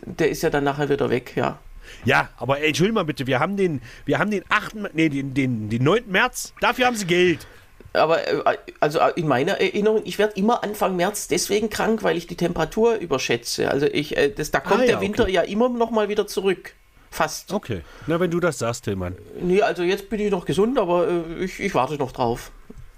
[0.05, 1.59] der ist ja dann nachher wieder weg, ja.
[2.05, 5.35] Ja, aber ey, entschuldige mal bitte, wir haben den, wir haben den 8., nee, den,
[5.35, 6.05] den, den 9.
[6.07, 7.45] März, dafür haben sie Geld.
[7.93, 12.17] Aber äh, also äh, in meiner Erinnerung, ich werde immer Anfang März deswegen krank, weil
[12.17, 13.71] ich die Temperatur überschätze.
[13.71, 15.33] Also ich, äh, das, da kommt Ah, ja, der Winter okay.
[15.33, 16.75] ja immer noch mal wieder zurück.
[17.11, 17.53] Fast.
[17.53, 17.81] Okay.
[18.07, 19.17] Na, wenn du das sagst, Tillmann.
[19.41, 22.51] Nee, also jetzt bin ich noch gesund, aber äh, ich, ich warte noch drauf.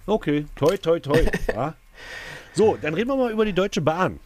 [0.07, 1.21] Okay, toi, toi, toi.
[1.55, 1.75] ja.
[2.53, 4.19] So, dann reden wir mal über die Deutsche Bahn.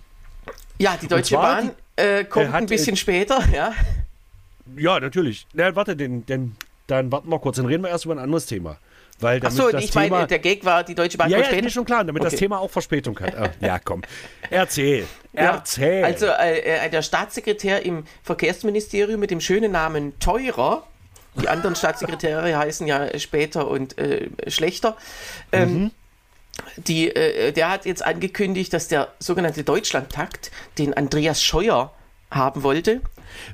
[0.79, 3.75] Ja, die Deutsche zwar Bahn äh, kommt äh, hat, ein bisschen später, ja.
[4.77, 5.47] Ja, natürlich.
[5.53, 8.47] Na, warte, den, den, dann warten wir kurz, dann reden wir erst über ein anderes
[8.47, 8.79] Thema.
[9.21, 11.45] Weil damit Achso, das ich Thema, meine, der Gag war, die Deutsche Bahn Ja, ja,
[11.45, 12.41] ist mir schon klar, damit das Okay.
[12.41, 13.37] Thema auch Verspätung hat.
[13.37, 14.03] Ah, ja, komm.
[14.51, 15.07] Erzähl.
[15.33, 16.05] Ja, Erzähl.
[16.05, 20.87] Also äh, äh, der Staatssekretär im Verkehrsministerium mit dem schönen Namen Teurer,
[21.41, 24.97] die anderen Staatssekretäre heißen ja später und äh, schlechter,
[25.53, 25.91] ähm,
[26.77, 31.93] die, äh, der hat jetzt angekündigt, dass der sogenannte Deutschlandtakt, den Andreas Scheuer
[32.31, 33.01] haben wollte,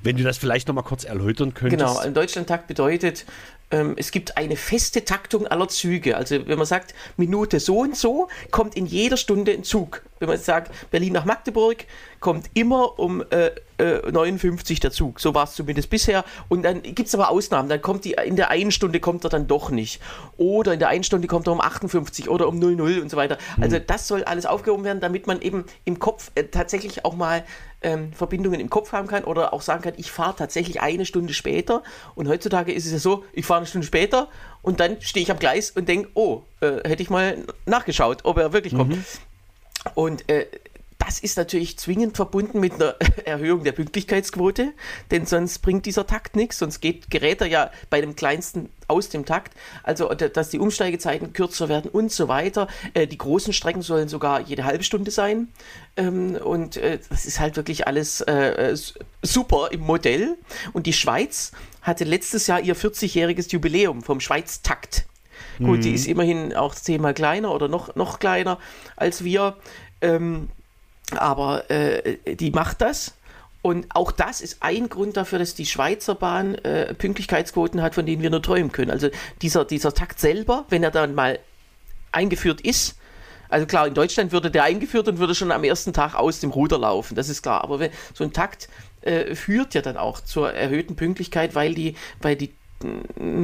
[0.02, 1.78] Wenn du das vielleicht noch mal kurz erläutern könntest.
[1.78, 3.24] Genau, ein Deutschlandtakt bedeutet,
[3.70, 6.16] ähm, es gibt eine feste Taktung aller Züge.
[6.16, 10.02] Also wenn man sagt, Minute so und so, kommt in jeder Stunde ein Zug.
[10.18, 11.86] Wenn man sagt, Berlin nach Magdeburg,
[12.20, 15.18] kommt immer um äh, äh, 59 der Zug.
[15.18, 16.24] So war es zumindest bisher.
[16.48, 17.68] Und dann gibt es aber Ausnahmen.
[17.68, 20.00] Dann kommt die, in der einen Stunde kommt er dann doch nicht.
[20.36, 23.38] Oder in der einen Stunde kommt er um 58 oder um 00 und so weiter.
[23.60, 27.44] Also das soll alles aufgehoben werden, damit man eben im Kopf äh, tatsächlich auch mal
[27.82, 31.34] ähm, Verbindungen im Kopf haben kann oder auch sagen kann, ich fahre tatsächlich eine Stunde
[31.34, 31.82] später.
[32.14, 34.28] Und heutzutage ist es ja so, ich fahre eine Stunde später
[34.62, 38.38] und dann stehe ich am Gleis und denke, oh, äh, hätte ich mal nachgeschaut, ob
[38.38, 38.96] er wirklich kommt.
[39.94, 40.46] Und äh,
[41.00, 44.72] das ist natürlich zwingend verbunden mit einer Erhöhung der Pünktlichkeitsquote,
[45.10, 49.08] denn sonst bringt dieser Takt nichts, sonst geht, gerät er ja bei dem kleinsten aus
[49.08, 49.54] dem Takt.
[49.82, 52.68] Also, dass die Umsteigezeiten kürzer werden und so weiter.
[52.94, 55.48] Äh, die großen Strecken sollen sogar jede halbe Stunde sein.
[55.96, 58.76] Ähm, und äh, das ist halt wirklich alles äh,
[59.22, 60.36] super im Modell.
[60.72, 65.06] Und die Schweiz hatte letztes Jahr ihr 40-jähriges Jubiläum vom Schweiz-Takt.
[65.58, 65.82] Gut, mhm.
[65.82, 68.58] die ist immerhin auch zehnmal kleiner oder noch, noch kleiner
[68.96, 69.56] als wir.
[70.02, 70.48] Ähm,
[71.18, 73.14] aber äh, die macht das.
[73.62, 78.06] Und auch das ist ein Grund dafür, dass die Schweizer Bahn äh, Pünktlichkeitsquoten hat, von
[78.06, 78.90] denen wir nur träumen können.
[78.90, 79.10] Also
[79.42, 81.38] dieser, dieser Takt selber, wenn er dann mal
[82.10, 82.96] eingeführt ist,
[83.50, 86.50] also klar, in Deutschland würde der eingeführt und würde schon am ersten Tag aus dem
[86.50, 87.62] Ruder laufen, das ist klar.
[87.64, 88.68] Aber wenn, so ein Takt
[89.02, 92.54] äh, führt ja dann auch zur erhöhten Pünktlichkeit, weil die, weil die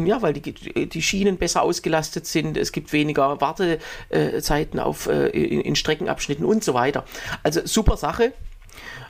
[0.04, 5.60] ja, weil die, die Schienen besser ausgelastet sind, es gibt weniger Wartezeiten auf, äh, in,
[5.60, 7.04] in Streckenabschnitten und so weiter.
[7.42, 8.32] Also super Sache.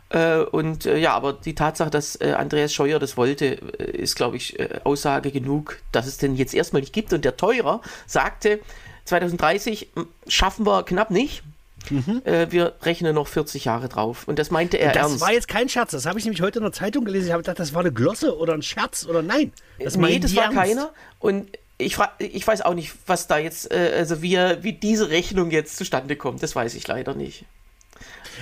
[0.08, 4.58] Äh, und äh, ja, aber die Tatsache, dass Andreas Scheuer das wollte, ist, glaube ich,
[4.84, 7.12] Aussage genug, dass es denn jetzt erstmal nicht gibt.
[7.12, 8.60] Und der Teurer sagte,
[9.04, 9.90] 2030
[10.26, 11.42] schaffen wir knapp nicht.
[11.90, 12.22] Mhm.
[12.24, 14.26] Äh, wir rechnen noch 40 Jahre drauf.
[14.26, 15.14] Und das meinte er das ernst.
[15.16, 15.92] Das war jetzt kein Scherz.
[15.92, 17.26] Das habe ich nämlich heute in der Zeitung gelesen.
[17.26, 19.52] Ich habe gedacht, das war eine Glosse oder ein Scherz oder nein.
[19.78, 20.58] Das nee, das war ernst.
[20.58, 20.92] keiner.
[21.18, 25.50] Und ich, ich weiß auch nicht, was da jetzt, äh, also wie, wie diese Rechnung
[25.50, 26.42] jetzt zustande kommt.
[26.42, 27.44] Das weiß ich leider nicht.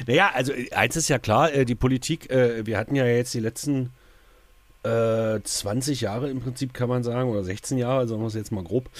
[0.06, 3.40] Naja, also eins ist ja klar, äh, die Politik, äh, wir hatten ja jetzt die
[3.40, 3.90] letzten
[4.86, 8.62] 20 Jahre im Prinzip, kann man sagen, oder 16 Jahre, sagen wir es jetzt mal
[8.62, 8.90] grob,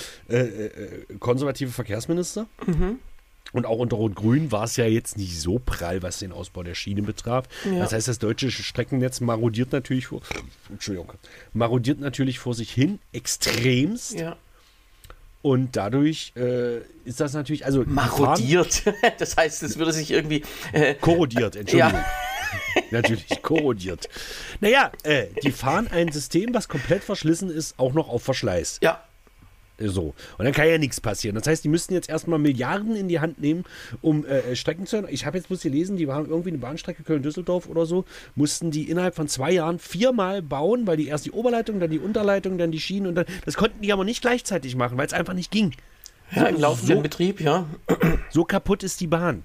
[1.21, 2.47] konservative Verkehrsminister.
[2.67, 3.01] Mhm.
[3.55, 6.75] Und auch unter Rot-Grün war es ja jetzt nicht so prall, was den Ausbau der
[6.75, 7.47] Schiene betraf.
[7.65, 7.79] Ja.
[7.79, 10.23] Das heißt, das deutsche Streckennetz marodiert natürlich vor,
[10.71, 11.13] Entschuldigung,
[11.53, 14.19] marodiert natürlich vor sich hin extremst.
[14.19, 14.37] Ja.
[15.41, 17.85] Und dadurch äh, ist das natürlich, also.
[17.87, 18.83] Marodiert.
[19.19, 20.43] das heißt, es würde sich irgendwie.
[20.73, 21.93] Äh, korrodiert, Entschuldigung.
[21.93, 22.07] Ja.
[22.91, 24.09] natürlich korrodiert.
[24.61, 28.81] Naja, äh, die fahren ein System, was komplett verschlissen ist, auch noch auf Verschleiß.
[28.83, 29.05] Ja.
[29.79, 30.15] So.
[30.39, 31.35] Und dann kann ja nichts passieren.
[31.35, 33.65] Das heißt, die müssten jetzt erstmal Milliarden in die Hand nehmen,
[34.03, 35.05] um äh, äh Strecken zu.
[35.09, 38.05] Ich habe jetzt bloß gelesen, die waren irgendwie eine Bahnstrecke Köln-Düsseldorf oder so,
[38.37, 41.99] mussten die innerhalb von zwei Jahren viermal bauen, weil die erst die Oberleitung, dann die
[41.99, 43.27] Unterleitung, dann die Schienen und dann.
[43.45, 45.75] Das konnten die aber nicht gleichzeitig machen, weil es einfach nicht ging.
[46.31, 47.67] Ja, im laufenden so, Betrieb, ja.
[48.31, 49.45] So kaputt ist die Bahn.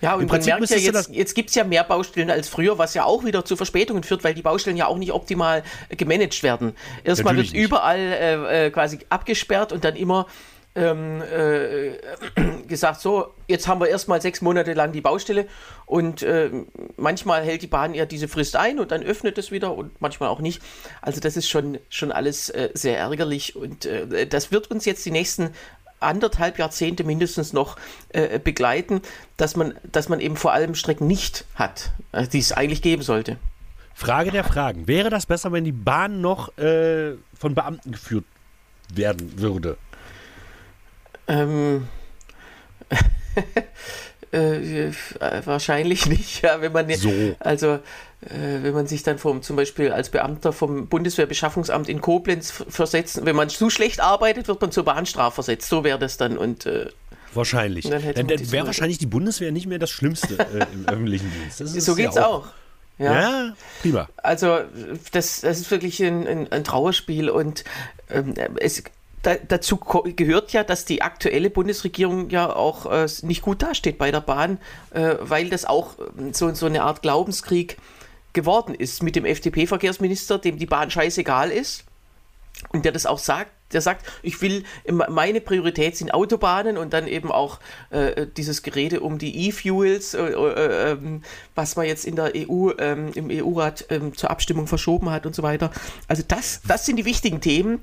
[0.00, 2.92] Ja, und man merkt ja, jetzt, jetzt gibt es ja mehr Baustellen als früher, was
[2.94, 6.42] ja auch wieder zu Verspätungen führt, weil die Baustellen ja auch nicht optimal äh, gemanagt
[6.42, 6.74] werden.
[7.02, 10.26] Erstmal wird überall äh, äh, quasi abgesperrt und dann immer
[10.76, 11.92] ähm, äh,
[12.68, 15.46] gesagt, so, jetzt haben wir erstmal sechs Monate lang die Baustelle
[15.86, 16.50] und äh,
[16.96, 20.28] manchmal hält die Bahn ja diese Frist ein und dann öffnet es wieder und manchmal
[20.28, 20.60] auch nicht.
[21.00, 25.04] Also das ist schon, schon alles äh, sehr ärgerlich und äh, das wird uns jetzt
[25.06, 25.50] die nächsten
[26.00, 27.76] anderthalb Jahrzehnte mindestens noch
[28.10, 29.02] äh, begleiten,
[29.36, 33.02] dass man, dass man eben vor allem Strecken nicht hat, äh, die es eigentlich geben
[33.02, 33.38] sollte.
[33.94, 34.86] Frage der Fragen.
[34.88, 38.24] Wäre das besser, wenn die Bahn noch äh, von Beamten geführt
[38.92, 39.78] werden würde?
[41.28, 41.88] Ähm.
[44.32, 44.90] Äh,
[45.44, 47.10] wahrscheinlich nicht, ja, wenn man so.
[47.38, 47.78] also
[48.22, 53.24] äh, wenn man sich dann vom zum Beispiel als Beamter vom Bundeswehrbeschaffungsamt in Koblenz versetzt,
[53.24, 55.68] wenn man zu schlecht arbeitet, wird man zur Bahnstrafe versetzt.
[55.68, 56.86] So wäre das dann und äh,
[57.34, 57.88] Wahrscheinlich.
[57.88, 61.58] Dann, dann, dann wäre wahrscheinlich die Bundeswehr nicht mehr das Schlimmste äh, im öffentlichen Dienst.
[61.58, 62.46] so geht es auch.
[62.46, 62.48] auch.
[62.98, 63.12] Ja.
[63.12, 64.08] ja, prima.
[64.16, 64.60] Also
[65.12, 67.62] das, das ist wirklich ein, ein, ein Trauerspiel und
[68.08, 68.82] ähm, es
[69.26, 74.12] da, dazu gehört ja, dass die aktuelle Bundesregierung ja auch äh, nicht gut dasteht bei
[74.12, 74.58] der Bahn,
[74.92, 77.76] äh, weil das auch ähm, so, so eine Art Glaubenskrieg
[78.32, 81.84] geworden ist mit dem FDP-Verkehrsminister, dem die Bahn scheißegal ist
[82.68, 83.50] und der das auch sagt.
[83.72, 87.58] Der sagt, ich will, meine Priorität sind Autobahnen und dann eben auch
[87.90, 91.22] äh, dieses Gerede um die E-Fuels, äh, äh, ähm,
[91.56, 95.42] was man jetzt in der EU, ähm, im EU-Rat zur Abstimmung verschoben hat und so
[95.42, 95.72] weiter.
[96.06, 97.80] Also das, das sind die wichtigen Themen.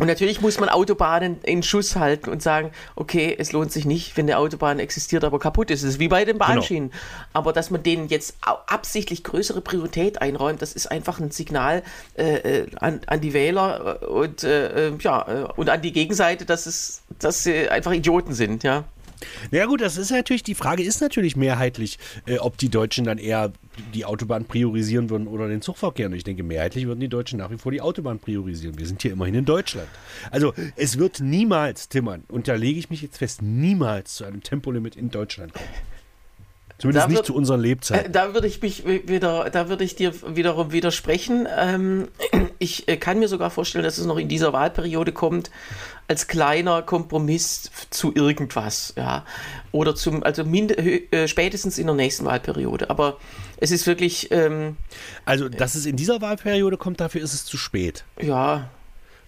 [0.00, 4.16] Und natürlich muss man Autobahnen in Schuss halten und sagen, okay, es lohnt sich nicht,
[4.16, 5.82] wenn eine Autobahn existiert, aber kaputt ist.
[5.82, 6.46] Es ist wie bei den genau.
[6.46, 6.88] Bahnschienen.
[6.88, 7.02] Genau.
[7.34, 11.82] Aber dass man denen jetzt absichtlich größere Priorität einräumt, das ist einfach ein Signal
[12.16, 15.20] äh, äh an, an, die Wähler äh, und, äh, äh, ja,
[15.56, 18.84] und an die Gegenseite, dass, es, dass sie einfach Idioten sind, ja.
[19.50, 23.04] Na ja, gut, das ist natürlich, die Frage ist natürlich mehrheitlich, äh, ob die Deutschen
[23.04, 23.52] dann eher
[23.94, 26.06] die Autobahn priorisieren würden oder den Zugverkehr.
[26.06, 28.78] Und ich denke, mehrheitlich würden die Deutschen nach wie vor die Autobahn priorisieren.
[28.78, 29.88] Wir sind hier immerhin in Deutschland.
[30.30, 34.42] Also es wird niemals, Timmern, und da lege ich mich jetzt fest, niemals zu einem
[34.42, 35.68] Tempolimit in Deutschland kommen.
[36.80, 38.06] Zumindest Da nicht zu unseren Lebzeiten.
[38.06, 41.46] Äh, Da würde ich mich wieder, da würde ich dir wiederum widersprechen.
[41.58, 42.08] Ähm,
[42.58, 45.50] ich äh, kann mir sogar vorstellen, dass es noch in dieser Wahlperiode kommt,
[46.08, 49.24] als kleiner Kompromiss zu irgendwas, ja.
[49.72, 52.88] Oder zum, also mind, äh, spätestens in der nächsten Wahlperiode.
[52.88, 53.18] Aber
[53.58, 54.76] es ist wirklich, ähm,
[55.26, 58.04] Also, dass es in dieser Wahlperiode kommt, dafür ist es zu spät.
[58.20, 58.70] ja,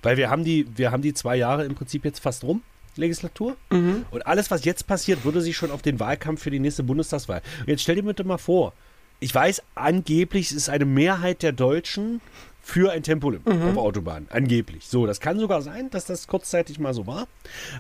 [0.03, 2.63] Weil wir haben die, wir haben die zwei Jahre im Prinzip jetzt fast rum,
[2.97, 3.57] Legislatur.
[3.71, 4.05] Mhm.
[4.11, 7.43] Und alles, was jetzt passiert, würde sich schon auf den Wahlkampf für die nächste Bundestagswahl.
[7.61, 8.73] Und jetzt stell dir bitte mal vor,
[9.21, 12.21] ich weiß, angeblich ist eine Mehrheit der Deutschen
[12.65, 13.71] für ein Tempolimit Mhm.
[13.71, 14.29] auf Autobahnen.
[14.31, 14.87] Angeblich.
[14.87, 17.27] So, das kann sogar sein, dass das kurzzeitig mal so war.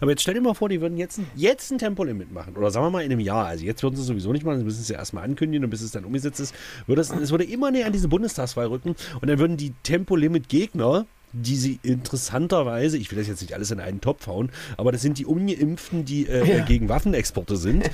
[0.00, 2.56] Aber jetzt stell dir mal vor, die würden jetzt ein, jetzt ein Tempolimit machen.
[2.56, 3.46] Oder sagen wir mal in einem Jahr.
[3.46, 5.70] Also jetzt würden sie es sowieso nicht machen, sie müssen es ja erstmal ankündigen und
[5.70, 6.52] bis es dann umgesetzt ist,
[6.88, 11.06] würde es, es würde immer näher an diese Bundestagswahl rücken und dann würden die Tempolimit-Gegner
[11.32, 15.02] die sie interessanterweise, ich will das jetzt nicht alles in einen Topf hauen, aber das
[15.02, 16.56] sind die Ungeimpften, die äh, Ja.
[16.58, 17.90] äh, gegen Waffenexporte sind.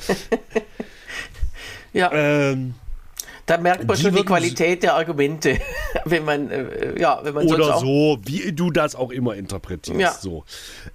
[1.92, 2.10] ja.
[2.12, 2.74] ähm,
[3.46, 5.58] Da merkt man die schon die Qualität der Argumente,
[6.04, 10.00] wenn man, äh, ja, wenn man oder so, wie du das auch immer interpretierst.
[10.00, 10.12] Ja.
[10.12, 10.44] So.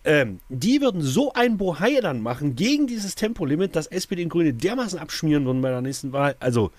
[0.03, 4.53] Ähm, die würden so ein Bohai dann machen gegen dieses Tempolimit, dass SPD und Grüne
[4.53, 6.35] dermaßen abschmieren würden bei der nächsten Wahl.
[6.39, 6.71] Also,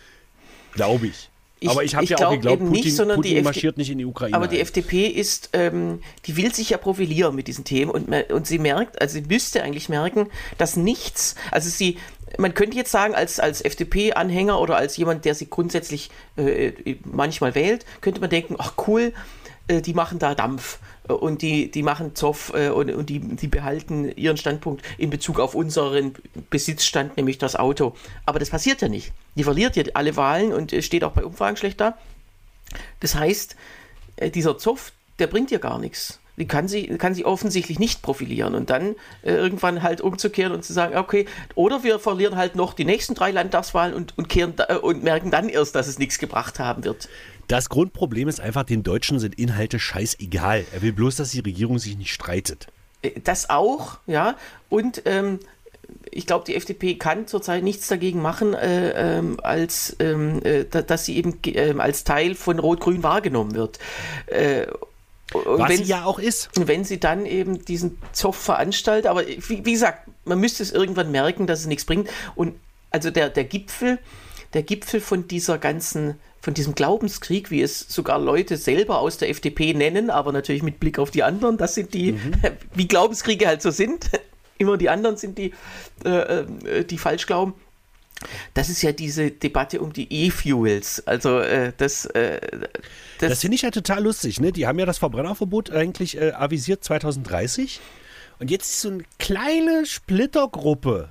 [0.74, 1.30] glaube ich.
[1.64, 3.44] Ich- Aber ich habe ja auch glaub geglaubt, eben nicht, Putin, sondern die Putin FD
[3.44, 4.34] marschiert nicht in die Ukraine.
[4.36, 4.62] Aber die ein.
[4.62, 9.00] FDP ist, ähm, die will sich ja profilieren mit diesen Themen und, und sie merkt,
[9.00, 11.98] also sie müsste eigentlich merken, dass nichts, also sie,
[12.38, 16.72] man könnte jetzt sagen, als, als FDP-Anhänger oder als jemand, der sie grundsätzlich äh,
[17.04, 19.12] manchmal wählt, könnte man denken, ach cool,
[19.68, 23.20] äh, die machen da Dampf äh, und die, die machen Zoff äh, und, und die,
[23.20, 26.14] die behalten ihren Standpunkt in Bezug auf unseren
[26.50, 27.94] Besitzstand, nämlich das Auto.
[28.24, 29.12] Aber das passiert ja nicht.
[29.34, 31.98] Die verliert ja alle Wahlen und äh, steht auch bei Umfragen schlecht da.
[33.00, 33.56] Das heißt,
[34.16, 36.20] äh, dieser Zoff, der bringt ihr gar nichts.
[36.36, 40.64] Die kann sie, kann sie offensichtlich nicht profilieren und dann äh, irgendwann halt umzukehren und
[40.64, 44.54] zu sagen, okay, oder wir verlieren halt noch die nächsten drei Landtagswahlen und, und, kehren
[44.56, 47.08] da, äh, und merken dann erst, dass es nichts gebracht haben wird.
[47.46, 50.64] Das Grundproblem ist einfach, den Deutschen sind Inhalte scheißegal.
[50.72, 52.66] Er will bloß, dass die Regierung sich nicht streitet.
[53.02, 54.36] Äh, Das auch, ja.
[54.68, 55.38] Und ähm,
[56.10, 60.82] ich glaube, die FDP kann zurzeit nichts dagegen machen, äh, ähm, als ähm, äh, da,
[60.82, 63.78] dass sie eben ähm, als Teil von Rot-Grün wahrgenommen wird.
[65.32, 66.50] Und Was wenn- sie ja auch ist.
[66.54, 71.10] wenn sie dann eben diesen Zoff veranstaltet, aber wie, wie gesagt, man müsste es irgendwann
[71.10, 72.08] merken, dass es nichts bringt.
[72.34, 72.54] Und
[72.90, 73.98] also der, der Gipfel,
[74.52, 79.30] der Gipfel von dieser ganzen, von diesem Glaubenskrieg, wie es sogar Leute selber aus der
[79.30, 82.18] FDP nennen, aber natürlich mit Blick auf die anderen, das sind die,
[82.74, 84.10] wie Glaubenskriege halt so sind.
[84.58, 85.52] Immer die anderen sind die,
[86.04, 87.54] äh, äh, die falsch glauben.
[88.54, 91.06] Das ist ja diese Debatte um die E-Fuels.
[91.06, 92.40] Also äh, das, äh,
[93.18, 94.40] das, Das finde ich ja total lustig.
[94.40, 94.52] Ne?
[94.52, 97.80] Die haben ja das Verbrennerverbot eigentlich äh, avisiert 2030.
[98.40, 101.10] Und jetzt ist so eine kleine Splittergruppe.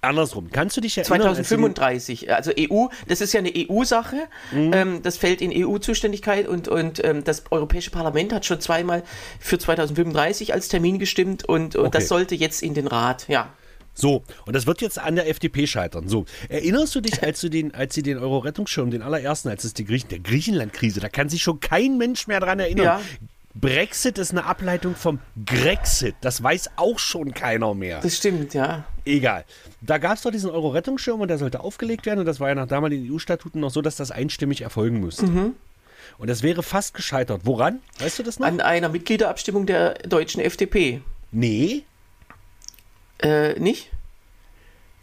[0.00, 1.20] Andersrum, kannst du dich erinnern?
[1.28, 4.16] als sie den- 2035, also EU, das ist ja eine EU-Sache,
[4.50, 4.72] Mhm.
[4.74, 9.04] ähm, das fällt in EU-Zuständigkeit und, und ähm, das Europäische Parlament hat schon zweimal
[9.38, 11.90] für 2035 als Termin gestimmt und, und Okay.
[11.98, 13.50] das sollte jetzt in den Rat, ja.
[13.94, 16.08] So, und das wird jetzt an der FDP scheitern.
[16.08, 19.74] So, erinnerst du dich, als du den, als sie den Euro-Rettungsschirm, den allerersten, als es
[19.74, 22.84] die Griechen, der Griechenland-Krise, da kann sich schon kein Mensch mehr dran erinnern.
[22.84, 23.00] Ja.
[23.54, 26.14] Brexit ist eine Ableitung vom Grexit.
[26.22, 28.00] Das weiß auch schon keiner mehr.
[28.00, 28.84] Das stimmt, ja.
[29.04, 29.44] Egal.
[29.82, 32.20] Da gab es doch diesen Euro-Rettungsschirm und der sollte aufgelegt werden.
[32.20, 35.26] Und das war ja nach damaligen EU-Statuten noch so, dass das einstimmig erfolgen müsste.
[35.26, 35.54] Mhm.
[36.16, 37.42] Und das wäre fast gescheitert.
[37.44, 37.80] Woran?
[37.98, 38.46] Weißt du das noch?
[38.46, 41.02] An einer Mitgliederabstimmung der deutschen FDP.
[41.30, 41.84] nee.
[43.22, 43.90] Äh, nicht?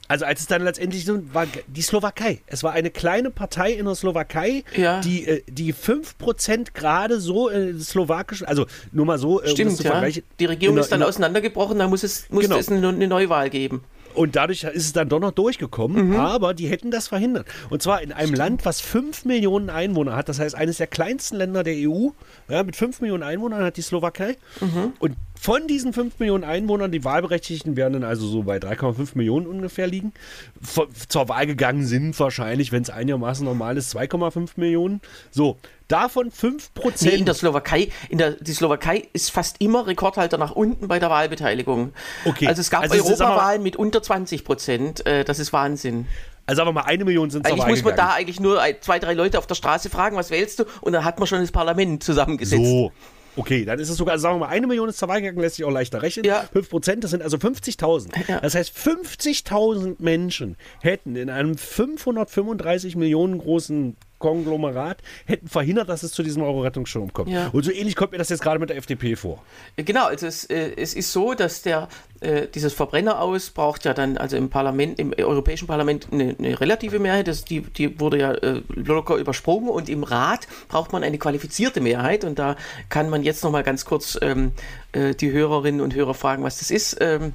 [0.08, 2.42] Also als es dann letztendlich so war, die Slowakei.
[2.48, 5.02] Es war eine kleine Partei in der Slowakei, Ja.
[5.02, 9.84] die, äh, die 5% gerade so äh, slowakischen, also nur mal so, äh, Stimmt, zu
[9.84, 9.92] ja.
[9.92, 10.24] vergleichen.
[10.40, 12.60] Die Regierung in der- ist dann in der- auseinandergebrochen, da muss es, musste Genau.
[12.60, 13.84] es eine, eine Neuwahl geben.
[14.16, 16.16] Und dadurch ist es dann doch noch durchgekommen, Mhm.
[16.16, 17.46] aber die hätten das verhindert.
[17.70, 21.36] Und zwar in einem Land, was 5 Millionen Einwohner hat, das heißt eines der kleinsten
[21.38, 22.10] Länder der EU,
[22.50, 24.36] ja, mit 5 Millionen Einwohnern hat die Slowakei.
[24.60, 24.94] Mhm.
[24.98, 29.48] Und von diesen 5 Millionen Einwohnern, die Wahlberechtigten werden dann also so bei 3,5 Millionen
[29.48, 30.12] ungefähr liegen.
[30.62, 35.00] Vor- Zur Wahl gegangen sind wahrscheinlich, wenn es einigermaßen normal ist, 2,5 Millionen.
[35.32, 35.56] So,
[35.88, 37.14] davon 5 Nee, Prozent.
[37.14, 41.10] in der Slowakei, in der, die Slowakei ist fast immer Rekordhalter nach unten bei der
[41.10, 41.94] Wahlbeteiligung.
[42.26, 42.48] Okay.
[42.48, 45.06] Also es gab Also Europawahlen mit unter 20 Prozent.
[45.08, 46.06] Äh, das ist Wahnsinn.
[46.48, 49.14] also sagen wir mal, eine Million sind Eigentlich muss man da eigentlich nur zwei, drei
[49.14, 50.66] Leute auf der Straße fragen, was wählst du?
[50.82, 52.62] Und dann hat man schon das Parlament zusammengesetzt.
[52.66, 52.92] So.
[53.36, 55.56] Okay, dann ist es sogar, sagen wir mal, eine Million ist zur Wahl gegangen, lässt
[55.56, 56.26] sich auch leichter rechnen.
[56.26, 56.48] Ja.
[56.52, 58.10] 5 Prozent, das sind also 50.000.
[58.28, 58.40] Ja.
[58.40, 66.12] Das heißt, 50.000 Menschen hätten in einem 535 Millionen großen Konglomerat hätten verhindert, dass es
[66.12, 67.30] zu diesem Euro-Rettungsschirm kommt.
[67.30, 67.48] Ja.
[67.48, 69.42] Und so ähnlich kommt mir das jetzt gerade mit der FDP vor.
[69.78, 71.88] Genau, also es, äh, es ist so, dass der,
[72.20, 76.60] äh, dieses Verbrenner aus braucht ja dann, also im Parlament, im Europäischen Parlament eine, eine
[76.60, 81.04] relative Mehrheit, das, die, die wurde ja äh, locker übersprungen und im Rat braucht man
[81.04, 82.56] eine qualifizierte Mehrheit und da
[82.90, 84.52] kann man jetzt nochmal ganz kurz ähm,
[84.92, 86.98] äh, die Hörerinnen und Hörer fragen, was das ist.
[87.00, 87.34] Ähm,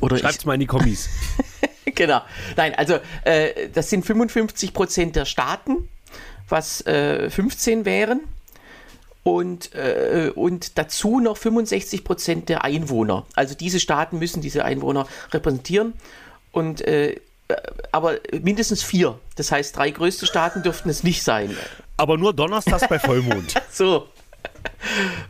[0.00, 1.08] oder Schreibt's mal in die Kommis.
[1.94, 2.20] genau.
[2.56, 5.88] Nein, also äh, das sind 55 Prozent der Staaten,
[6.48, 8.20] was äh, 15 wären.
[9.22, 13.26] Und, äh, und dazu noch 65 Prozent der Einwohner.
[13.34, 15.94] Also diese Staaten müssen diese Einwohner repräsentieren.
[16.52, 17.16] Und äh,
[17.92, 19.18] aber mindestens vier.
[19.36, 21.56] Das heißt, drei größte Staaten dürften es nicht sein.
[21.96, 23.54] Aber nur donnerstags bei Vollmond.
[23.70, 24.08] So.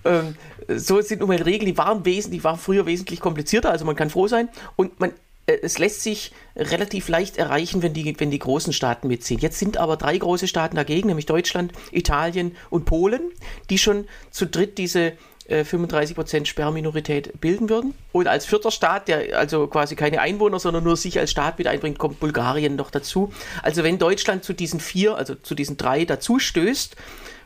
[0.05, 0.37] ähm,
[0.69, 3.97] so sind nun mal Regeln, die waren, wesen, die waren früher wesentlich komplizierter, also man
[3.97, 4.49] kann froh sein.
[4.77, 5.15] Und man, äh,
[5.47, 9.41] es lässt sich relativ leicht erreichen, wenn die, wenn die großen Staaten mitziehen.
[9.41, 13.31] Jetzt sind aber drei große Staaten dagegen, nämlich Deutschland, Italien und Polen,
[13.71, 15.13] die schon zu dritt diese
[15.47, 17.95] äh, 35% Sperrminorität bilden würden.
[18.11, 21.69] Und als vierter Staat, der also quasi keine Einwohner, sondern nur sich als Staat mit
[21.69, 23.33] einbringt, kommt Bulgarien noch dazu.
[23.63, 26.97] Also wenn Deutschland zu diesen vier, also zu diesen drei dazu stößt,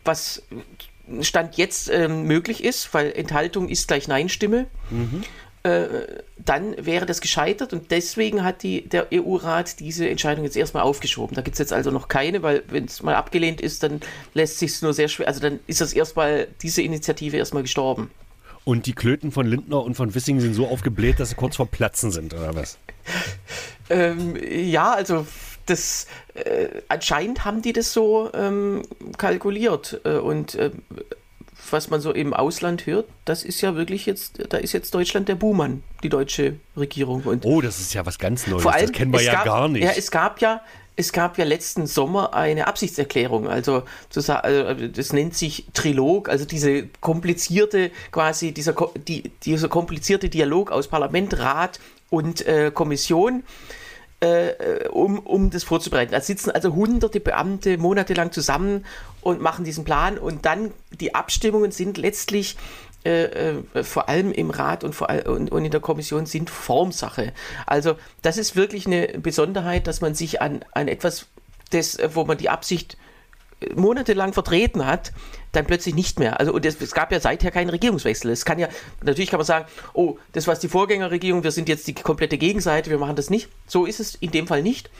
[0.05, 0.43] was
[1.21, 4.67] Stand jetzt ähm, möglich ist, weil Enthaltung ist gleich Nein-Stimme,
[5.63, 5.89] äh,
[6.39, 11.35] dann wäre das gescheitert und deswegen hat die, der EU-Rat diese Entscheidung jetzt erstmal aufgeschoben.
[11.35, 14.01] Da gibt es jetzt also noch keine, weil wenn es mal abgelehnt ist, dann
[14.33, 18.11] lässt sich es nur sehr schwer, also dann ist das erstmal, diese Initiative erstmal gestorben.
[18.65, 21.67] Und die Klöten von Lindner und von Wissing sind so aufgebläht, dass sie kurz vor
[21.67, 22.79] Platzen sind, oder was?
[23.93, 25.27] Ähm, ja, also
[25.67, 28.83] das äh, anscheinend haben die das so ähm,
[29.19, 30.71] kalkuliert äh, und äh,
[31.73, 35.29] was man so im Ausland hört, das ist ja wirklich jetzt, da ist jetzt Deutschland
[35.29, 37.23] der Buhmann, die deutsche Regierung.
[37.23, 38.63] Und Oh, das ist ja was ganz Neues.
[38.63, 39.85] vor allem, das kennen wir ja gab, gar nicht.
[39.85, 40.61] Ja, es gab ja,
[40.97, 46.45] es gab ja letzten Sommer eine Absichtserklärung, also, sa- also das nennt sich Trilog, also
[46.45, 48.75] diese komplizierte, quasi dieser,
[49.09, 51.81] die, dieser komplizierte Dialog aus Parlament, Rat
[52.11, 53.45] und äh, Kommission
[54.21, 56.13] äh, um, um das vorzubereiten.
[56.13, 58.85] Da sitzen also hunderte Beamte monatelang zusammen
[59.21, 62.57] und machen diesen Plan und dann die Abstimmungen sind letztlich
[63.05, 66.51] äh, äh, vor allem im Rat und, vor all, und, und in der Kommission sind
[66.51, 67.33] Formsache.
[67.67, 71.27] Also das ist wirklich eine Besonderheit, dass man sich an, an etwas,
[71.71, 73.10] das, wo man die Absicht äh,
[73.75, 75.13] monatelang vertreten hat,
[75.53, 76.41] dann plötzlich nicht mehr.
[76.41, 78.31] Also und es, es gab ja seither keinen Regierungswechsel.
[78.31, 78.69] Es kann ja,
[79.03, 82.91] natürlich kann man sagen, oh, das was die Vorgängerregierung, wir sind jetzt die komplette Gegenseite,
[82.91, 83.49] wir machen das nicht.
[83.67, 84.91] So ist es in dem Fall nicht,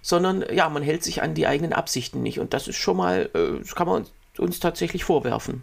[0.00, 2.40] sondern ja, man hält sich an die eigenen Absichten nicht.
[2.40, 5.62] Und das ist schon mal, äh, das kann man uns, uns tatsächlich vorwerfen.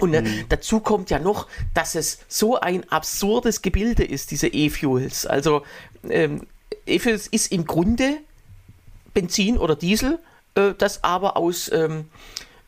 [0.00, 5.26] Und äh, dazu kommt ja noch, dass es so ein absurdes Gebilde ist, diese E-Fuels.
[5.26, 5.62] Also
[6.08, 6.46] ähm,
[6.86, 8.18] E-Fuels ist im Grunde
[9.12, 10.18] Benzin oder Diesel,
[10.54, 12.06] äh, das aber aus, ähm,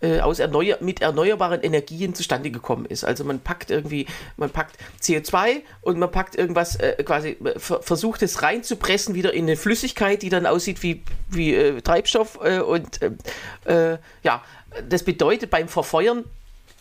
[0.00, 3.04] äh, aus erneuer mit erneuerbaren Energien zustande gekommen ist.
[3.04, 7.82] Also man packt irgendwie, man packt CO2 und man packt irgendwas, äh, quasi äh, ver
[7.82, 12.36] versucht es reinzupressen wieder in eine Flüssigkeit, die dann aussieht wie, wie äh, Treibstoff.
[12.36, 13.18] Und ähm,
[13.64, 14.44] äh, ja,
[14.88, 16.24] das bedeutet beim Verfeuern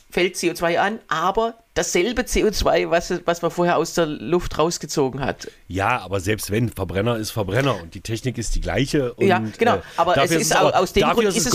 [0.10, 5.52] fällt CO2 an, aber dasselbe CO2, was, was man vorher aus der Luft rausgezogen hat.
[5.68, 9.14] Ja, aber selbst wenn, Verbrenner ist Verbrenner und die Technik ist die gleiche.
[9.16, 9.76] Und, Ja, genau.
[9.76, 11.54] äh, Aber dafür es ist au- aus dem Grund ist es ist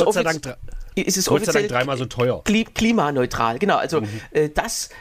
[1.16, 2.42] es Gott sei Dank dreimal so teuer.
[2.44, 3.58] Kli klimaneutral.
[3.58, 4.94] Genau, also äh, das äh, äh,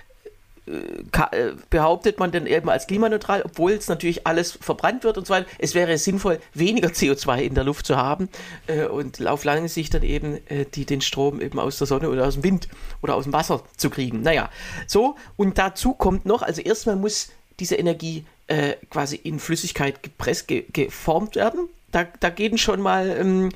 [1.70, 5.48] behauptet man dann eben als klimaneutral, obwohl es natürlich alles verbrannt wird und so weiter.
[5.58, 8.30] Es wäre sinnvoll, weniger CO2 in der Luft zu haben
[8.68, 12.10] äh, und auf lange Sicht dann eben äh, die, den Strom eben aus der Sonne
[12.10, 12.68] oder aus dem Wind
[13.02, 14.22] oder aus dem Wasser zu kriegen.
[14.22, 14.50] Naja,
[14.88, 17.30] so und dazu kommt noch, also erstmal muss
[17.60, 21.70] diese Energie äh, quasi in Flüssigkeit gepresst, ge geformt werden.
[21.92, 23.50] Da, da gehen schon mal ähm,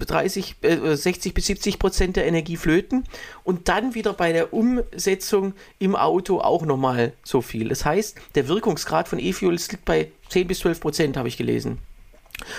[0.00, 3.04] 30, äh, 60 bis 70 Prozent der Energie flöten
[3.44, 7.68] und dann wieder bei der Umsetzung im Auto auch nochmal so viel.
[7.68, 11.78] Das heißt, der Wirkungsgrad von E-Fuels liegt bei 10 bis 12 Prozent, habe ich gelesen.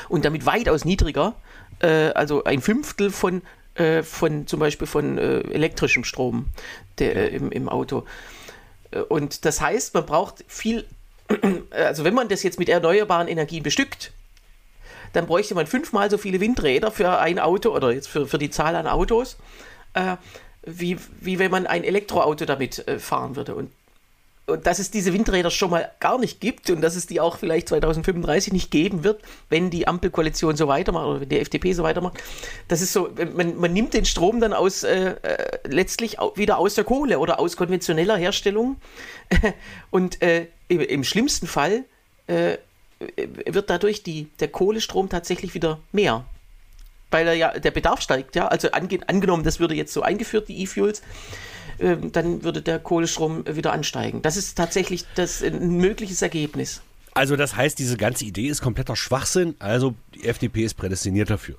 [0.08, 1.36] Und damit weitaus niedriger,
[1.80, 3.42] äh, also ein Fünftel von,
[3.76, 6.48] äh, von zum Beispiel von äh, elektrischem Strom
[6.98, 8.06] der, äh, im, im Auto.
[8.92, 10.86] Äh, Und das heißt, man braucht viel,
[11.72, 14.12] also wenn man das jetzt mit erneuerbaren Energien bestückt,
[15.14, 18.50] dann bräuchte man fünfmal so viele Windräder für ein Auto oder jetzt für, für die
[18.50, 19.38] Zahl an Autos,
[19.94, 20.18] äh,
[20.64, 23.56] wie, wie wenn man ein Elektroauto damit äh, fahren würde.
[23.56, 23.72] Und,
[24.46, 27.38] und dass es diese Windräder schon mal gar nicht gibt und dass es die auch
[27.38, 31.84] vielleicht 2035 nicht geben wird, wenn die Ampelkoalition so weitermacht oder wenn die FDP so
[31.84, 32.18] weitermacht.
[32.68, 36.76] Das ist so, man, man nimmt den Strom dann aus äh, äh, letztlich wieder aus
[36.76, 38.78] der Kohle oder aus konventioneller Herstellung.
[39.92, 41.84] und äh, im, im schlimmsten Fall
[42.28, 42.58] äh,
[43.46, 46.26] wird dadurch die, der Kohlestrom tatsächlich wieder mehr.
[47.12, 48.48] weil er ja, der Bedarf steigt, ja.
[48.48, 51.02] Also ange, angenommen, das würde jetzt so eingeführt, die E-Fuels,
[51.80, 54.22] äh, dann würde der Kohlestrom wieder ansteigen.
[54.22, 56.82] Das ist tatsächlich das ein mögliches Ergebnis.
[57.14, 61.56] Also das heißt, diese ganze Idee ist kompletter Schwachsinn, also die FDP ist prädestiniert dafür.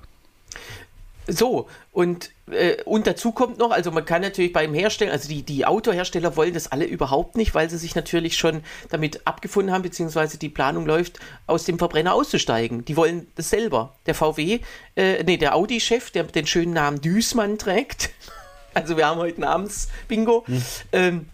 [1.31, 5.43] So, und, äh, und dazu kommt noch, also man kann natürlich beim Herstellen, also die,
[5.43, 9.81] die Autohersteller wollen das alle überhaupt nicht, weil sie sich natürlich schon damit abgefunden haben,
[9.81, 12.83] beziehungsweise die Planung läuft, aus dem Verbrenner auszusteigen.
[12.83, 13.95] Die wollen das selber.
[14.05, 14.59] Der VW,
[14.95, 18.09] äh, nee, der Audi-Chef, der den schönen Namen Düßmann trägt,
[18.73, 20.63] also wir haben heute Namensbingo, hm.
[20.91, 21.29] ähm,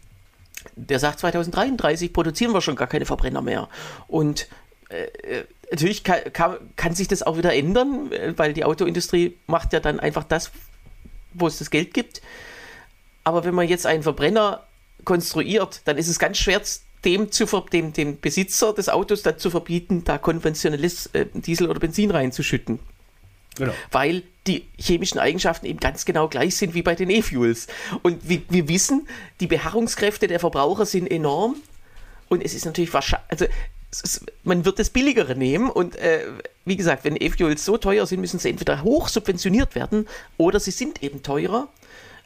[0.76, 3.68] der sagt, 2033 produzieren wir schon gar keine Verbrenner mehr.
[4.08, 4.48] Und
[4.90, 5.04] äh,
[5.40, 9.82] äh natürlich kann, kann, kann, sich das auch wieder ändern, weil die Autoindustrie macht ja
[9.82, 10.52] dann einfach das,
[11.34, 12.22] wo es das Geld gibt.
[13.26, 14.66] Aber wenn man jetzt einen Verbrenner
[15.04, 16.62] konstruiert, dann ist es ganz schwer,
[17.04, 21.80] dem, zu, dem, dem Besitzer des Autos dann zu verbieten, da konventionelles äh, Diesel oder
[21.80, 22.80] Benzin reinzuschütten.
[23.58, 23.74] Genau.
[23.92, 27.68] Weil die chemischen Eigenschaften eben ganz genau gleich sind wie bei den E-Fuels.
[28.04, 29.08] Und wir, wir wissen,
[29.40, 31.56] die Beharrungskräfte der Verbraucher sind enorm.
[32.30, 33.46] Und es ist natürlich wahrscheinlich, also
[34.44, 36.26] man wird das Billigere nehmen und äh,
[36.66, 40.08] wie gesagt, wenn E-Fuels so teuer sind, müssen sie entweder hoch subventioniert werden
[40.38, 41.70] oder sie sind eben teurer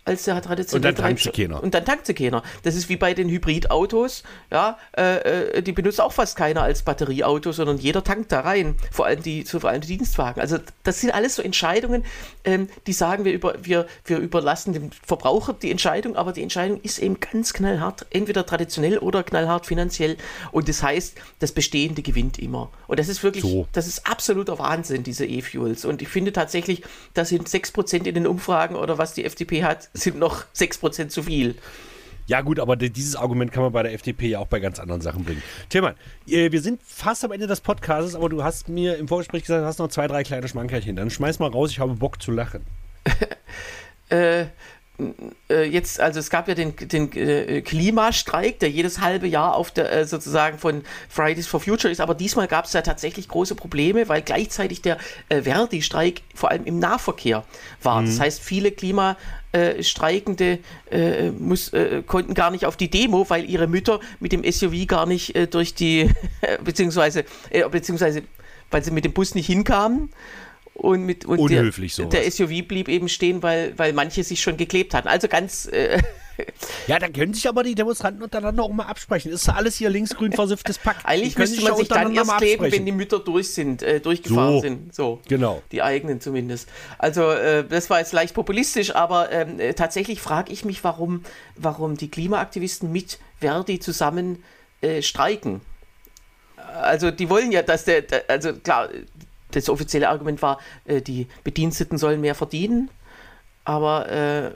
[0.03, 1.61] als der traditionelle Und dann tankt sie keiner.
[1.61, 2.41] Und dann tankt sie keiner.
[2.63, 6.81] Das ist wie bei den Hybridautos, ja, äh, äh, die benutzt auch fast keiner als
[6.81, 10.41] Batterieauto, sondern jeder tankt da rein, vor allem die, vor allem die Dienstwagen.
[10.41, 12.03] Also das sind alles so Entscheidungen,
[12.45, 16.81] ähm, die sagen wir über, wir, wir überlassen dem Verbraucher die Entscheidung, aber die Entscheidung
[16.81, 20.17] ist eben ganz knallhart, entweder traditionell oder knallhart finanziell.
[20.51, 22.71] Und das heißt, das Bestehende gewinnt immer.
[22.87, 23.67] Und das ist wirklich, so.
[23.71, 25.85] das ist absoluter Wahnsinn, diese E-Fuels.
[25.85, 26.81] Und ich finde tatsächlich,
[27.13, 31.23] das sind 6% in den Umfragen oder was die FDP hat, sind noch 6% zu
[31.23, 31.55] viel.
[32.27, 35.01] Ja, gut, aber dieses Argument kann man bei der FDP ja auch bei ganz anderen
[35.01, 35.41] Sachen bringen.
[35.69, 35.95] Tillmann,
[36.27, 39.63] äh, wir sind fast am Ende des Podcasts, aber du hast mir im Vorgespräch gesagt,
[39.63, 40.95] du hast noch zwei, drei kleine Schmankerchen.
[40.95, 42.65] Dann schmeiß mal raus, ich habe Bock zu lachen.
[44.09, 44.45] äh, äh,
[45.49, 49.91] jetzt, also es gab ja den, den äh, Klimastreik, der jedes halbe Jahr auf der
[49.91, 54.07] äh, sozusagen von Fridays for Future ist, aber diesmal gab es ja tatsächlich große Probleme,
[54.09, 54.97] weil gleichzeitig der
[55.29, 57.43] äh, Verdi-Streik vor allem im Nahverkehr
[57.81, 58.01] war.
[58.01, 58.05] Mhm.
[58.07, 63.67] Das heißt, viele Klimastreikende äh, muss, äh, konnten gar nicht auf die Demo, weil ihre
[63.67, 66.09] Mütter mit dem SUV gar nicht äh, durch die,
[66.63, 68.23] beziehungsweise, äh, beziehungsweise
[68.69, 70.09] weil sie mit dem Bus nicht hinkamen
[70.73, 74.57] und, mit, und Unhöflich der, der, SUV blieb eben stehen, weil, weil manche sich schon
[74.57, 75.07] geklebt hatten.
[75.07, 75.65] Also ganz.
[75.67, 76.01] Äh,
[76.87, 79.31] ja, da können sich aber die Demonstranten untereinander auch mal absprechen.
[79.31, 80.97] Ist alles hier linksgrün versifftes Pack.
[81.03, 84.61] Eigentlich müsste man sich dann erst kleben, wenn die Mütter durch sind, äh, durchgefahren so,
[84.61, 84.95] sind.
[84.95, 85.19] So.
[85.27, 85.61] Genau.
[85.71, 86.69] Die eigenen zumindest.
[86.97, 91.23] Also, äh, das war jetzt leicht populistisch, aber ähm, äh, tatsächlich frage ich mich, warum,
[91.57, 94.43] warum die Klimaaktivisten mit Verdi zusammen
[94.79, 95.61] äh, streiken.
[96.81, 98.89] Also, die wollen ja, dass der, also klar,
[99.51, 102.89] das offizielle Argument war, äh, die Bediensteten sollen mehr verdienen.
[103.63, 104.51] Aber äh,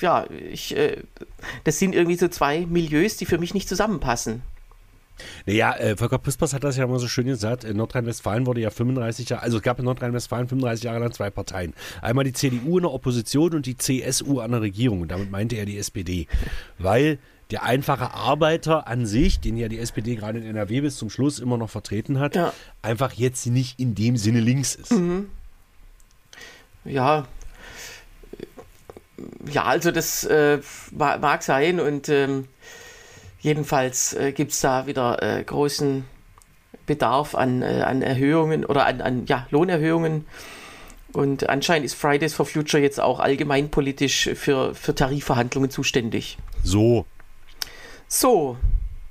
[0.00, 1.02] ja, ich, äh,
[1.64, 4.42] das sind irgendwie so zwei Milieus, die für mich nicht zusammenpassen.
[5.46, 7.64] Naja, äh, Volker Pispers hat das ja immer so schön gesagt.
[7.64, 11.30] In Nordrhein-Westfalen wurde ja 35 Jahre, also es gab in Nordrhein-Westfalen 35 Jahre lang zwei
[11.30, 11.74] Parteien.
[12.02, 15.00] Einmal die CDU in der Opposition und die CSU an der Regierung.
[15.00, 16.26] Und damit meinte er die SPD.
[16.78, 17.18] Weil
[17.50, 21.38] der einfache Arbeiter an sich, den ja die SPD gerade in NRW bis zum Schluss
[21.38, 22.52] immer noch vertreten hat, ja.
[22.82, 24.92] einfach jetzt nicht in dem Sinne links ist.
[24.92, 25.30] Mhm.
[26.84, 27.26] Ja,
[29.50, 30.58] ja, also das äh,
[30.92, 32.48] mag sein und ähm,
[33.40, 36.04] jedenfalls äh, gibt es da wieder äh, großen
[36.86, 40.26] Bedarf an, äh, an Erhöhungen oder an, an ja, Lohnerhöhungen.
[41.12, 46.36] Und anscheinend ist Fridays for Future jetzt auch allgemeinpolitisch für, für Tarifverhandlungen zuständig.
[46.62, 47.06] So,
[48.08, 48.56] so.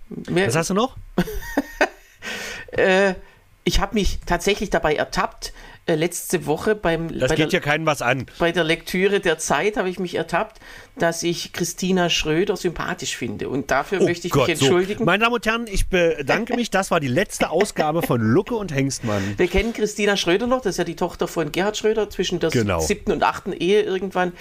[0.10, 0.96] Mehr, Was hast du noch?
[2.72, 3.16] äh,
[3.64, 5.54] ich habe mich tatsächlich dabei ertappt,
[5.88, 7.08] äh, letzte Woche beim.
[7.20, 8.26] Das bei geht der, ja keinen was an.
[8.40, 10.60] Bei der Lektüre der Zeit habe ich mich ertappt,
[10.98, 13.50] dass ich Christina Schröder sympathisch finde.
[13.50, 15.00] Und dafür oh möchte ich Gott, mich entschuldigen.
[15.00, 15.06] So.
[15.06, 16.72] Meine Damen und Herren, ich bedanke mich.
[16.72, 19.36] Das war die letzte Ausgabe von Lucke und Hengstmann.
[19.38, 20.62] Wir kennen Christina Schröder noch.
[20.62, 22.80] Das ist ja die Tochter von Gerhard Schröder zwischen der genau.
[22.80, 24.34] siebten und achten Ehe irgendwann.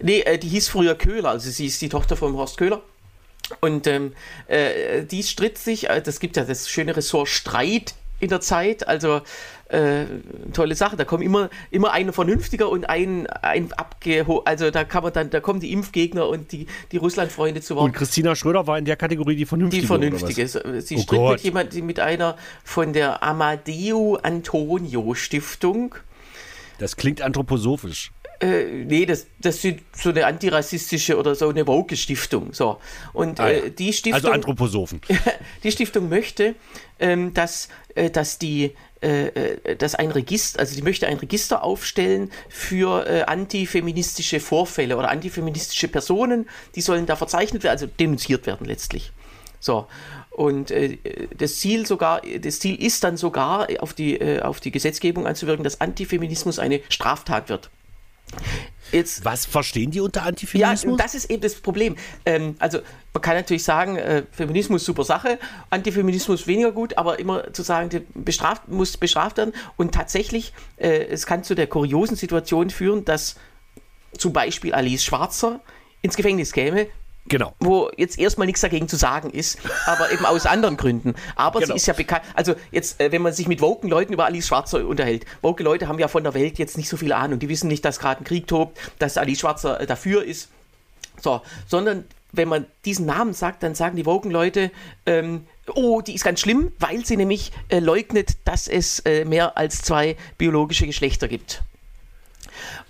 [0.00, 1.30] Nee, äh, die hieß früher Köhler.
[1.30, 2.82] Also sie ist die Tochter von Horst Köhler.
[3.60, 4.12] Und ähm,
[4.48, 8.86] äh, dies stritt sich, äh, das gibt ja das schöne Ressort Streit in der Zeit,
[8.86, 9.20] also
[9.68, 10.04] äh,
[10.52, 10.96] tolle Sache.
[10.96, 15.30] Da kommen immer, immer ein vernünftiger und ein, ein abgeho also da kann man dann,
[15.30, 17.86] da kommen die Impfgegner und die, die Russlandfreunde zu Wort.
[17.86, 19.82] Und Christina Schröder war in der Kategorie die Vernünftige.
[19.82, 20.46] Die Vernünftige.
[20.46, 21.32] Sie oh stritt Gott.
[21.32, 25.96] mit jemand, mit einer von der Amadeo Antonio Stiftung.
[26.78, 28.12] Das klingt anthroposophisch.
[28.42, 32.52] Äh, nee, das, das ist so eine antirassistische oder so eine Woke-Stiftung.
[32.52, 32.78] So.
[33.12, 33.58] Und ah, ja.
[33.58, 34.14] äh, die Stiftung.
[34.14, 35.00] Also Anthroposophen.
[35.62, 36.56] die Stiftung möchte,
[36.98, 41.62] ähm, dass, äh, dass die äh, äh, dass ein Register, also die möchte ein Register
[41.62, 48.46] aufstellen für äh, antifeministische Vorfälle oder antifeministische Personen, die sollen da verzeichnet werden, also denunziert
[48.46, 49.12] werden letztlich.
[49.60, 49.86] So.
[50.30, 50.98] Und äh,
[51.36, 55.62] das Ziel sogar, das Ziel ist dann sogar auf die, äh, auf die Gesetzgebung anzuwirken,
[55.62, 57.70] dass Antifeminismus eine Straftat wird.
[58.92, 60.98] Jetzt, Was verstehen die unter Antifeminismus?
[60.98, 61.96] Ja, das ist eben das Problem.
[62.26, 62.80] Ähm, also
[63.14, 65.38] man kann natürlich sagen, äh, Feminismus super Sache,
[65.70, 69.54] Antifeminismus weniger gut, aber immer zu sagen, bestraft, muss bestraft werden.
[69.76, 73.36] Und tatsächlich, äh, es kann zu der kuriosen Situation führen, dass
[74.16, 75.60] zum Beispiel Alice Schwarzer
[76.02, 76.86] ins Gefängnis käme,
[77.26, 77.54] Genau.
[77.60, 81.14] Wo jetzt erstmal nichts dagegen zu sagen ist, aber eben aus anderen Gründen.
[81.36, 81.72] Aber genau.
[81.72, 82.22] sie ist ja bekannt.
[82.34, 85.88] Also jetzt, äh, wenn man sich mit woken Leuten über Alice Schwarzer unterhält, woke Leute
[85.88, 87.38] haben ja von der Welt jetzt nicht so viel Ahnung.
[87.38, 90.48] Die wissen nicht, dass gerade ein Krieg tobt, dass Alice Schwarzer äh, dafür ist.
[91.20, 94.70] So, sondern wenn man diesen Namen sagt, dann sagen die woken Leute,
[95.06, 99.56] ähm, oh, die ist ganz schlimm, weil sie nämlich äh, leugnet, dass es äh, mehr
[99.56, 101.62] als zwei biologische Geschlechter gibt.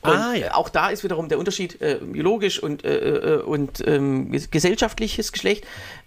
[0.02, 0.54] Und ah, ja.
[0.54, 5.64] auch da ist wiederum der Unterschied äh, biologisch und, äh, äh, und ähm, gesellschaftliches Geschlecht.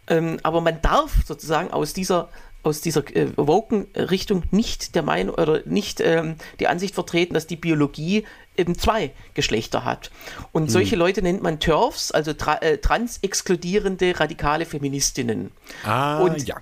[0.07, 2.29] Ähm, aber man darf sozusagen aus dieser
[2.65, 7.55] aus dieser äh, Woken-Richtung nicht der Meinung oder nicht ähm, die Ansicht vertreten, dass die
[7.55, 8.25] Biologie
[8.57, 10.09] eben zwei Geschlechter hat.
[10.51, 10.69] Und hm.
[10.69, 15.51] solche Leute nennt man TERFs, also tra äh, trans-exkludierende radikale Feministinnen.
[15.83, 16.57] Ah, und ja.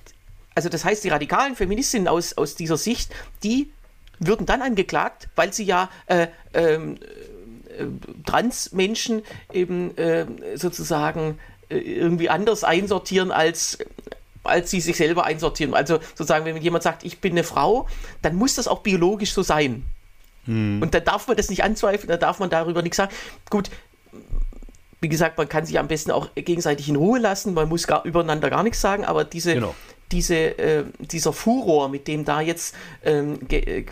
[0.56, 3.72] Also das heißt, die radikalen Feministinnen aus, aus dieser Sicht, die
[4.20, 6.97] würden dann angeklagt, weil sie ja äh, ähm,
[7.78, 7.86] äh,
[8.26, 11.39] Transmenschen eben äh, sozusagen
[11.70, 13.78] äh, irgendwie anders einsortieren als
[14.45, 15.74] als sie sich selber einsortieren.
[15.74, 17.88] Also sozusagen, wenn jemand sagt, ich bin eine Frau,
[18.22, 19.86] dann muss das auch biologisch so sein.
[20.45, 20.82] Hm.
[20.82, 23.14] Und da darf man das nicht anzweifeln, da darf man darüber nichts sagen.
[23.49, 23.70] Gut,
[24.99, 28.05] wie gesagt, man kann sich am besten auch gegenseitig in Ruhe lassen, man muss gar,
[28.05, 29.76] übereinander gar nichts sagen, aber diese, genau.
[30.11, 33.86] diese, äh, dieser Furor, mit dem da jetzt ähm, ge,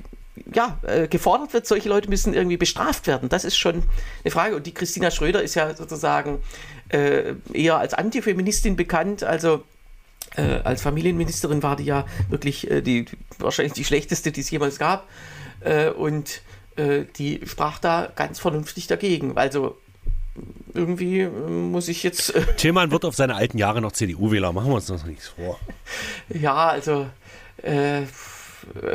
[0.53, 3.29] ja, äh, gefordert wird, solche Leute müssen irgendwie bestraft werden.
[3.29, 3.83] Das ist schon
[4.23, 4.55] eine Frage.
[4.55, 6.39] Und die Christina Schröder ist ja sozusagen
[6.89, 9.23] äh, eher als Antifeministin bekannt.
[9.23, 9.63] Also
[10.35, 13.05] äh, als Familienministerin war die ja wirklich äh, die,
[13.37, 15.07] wahrscheinlich die schlechteste, die es jemals gab.
[15.61, 16.41] Äh, und
[16.75, 19.37] äh, die sprach da ganz vernünftig dagegen.
[19.37, 19.77] Also
[20.73, 22.33] irgendwie muss ich jetzt.
[22.57, 25.59] Tillmann wird auf seine alten Jahre noch CDU-Wähler, machen wir uns das nichts vor.
[26.29, 27.07] Ja, also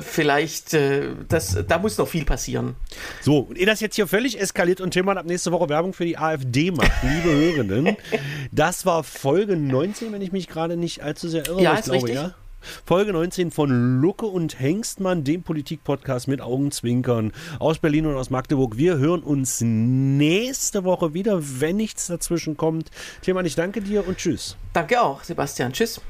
[0.00, 2.76] vielleicht, äh, das, da muss noch viel passieren.
[3.20, 6.04] So, und ihr das jetzt hier völlig eskaliert und Tillmann ab nächste Woche Werbung für
[6.04, 7.96] die AfD macht, liebe Hörenden,
[8.52, 11.62] das war Folge 19, wenn ich mich gerade nicht allzu sehr irre.
[11.62, 12.14] Ja, ist glaube, richtig.
[12.14, 12.34] Ja.
[12.84, 18.76] Folge 19 von Lucke und Hengstmann, dem Politik-Podcast mit Augenzwinkern aus Berlin und aus Magdeburg.
[18.76, 22.90] Wir hören uns nächste Woche wieder, wenn nichts dazwischen kommt.
[23.22, 24.56] Tillmann, ich danke dir und tschüss.
[24.72, 25.72] Danke auch, Sebastian.
[25.72, 26.00] Tschüss.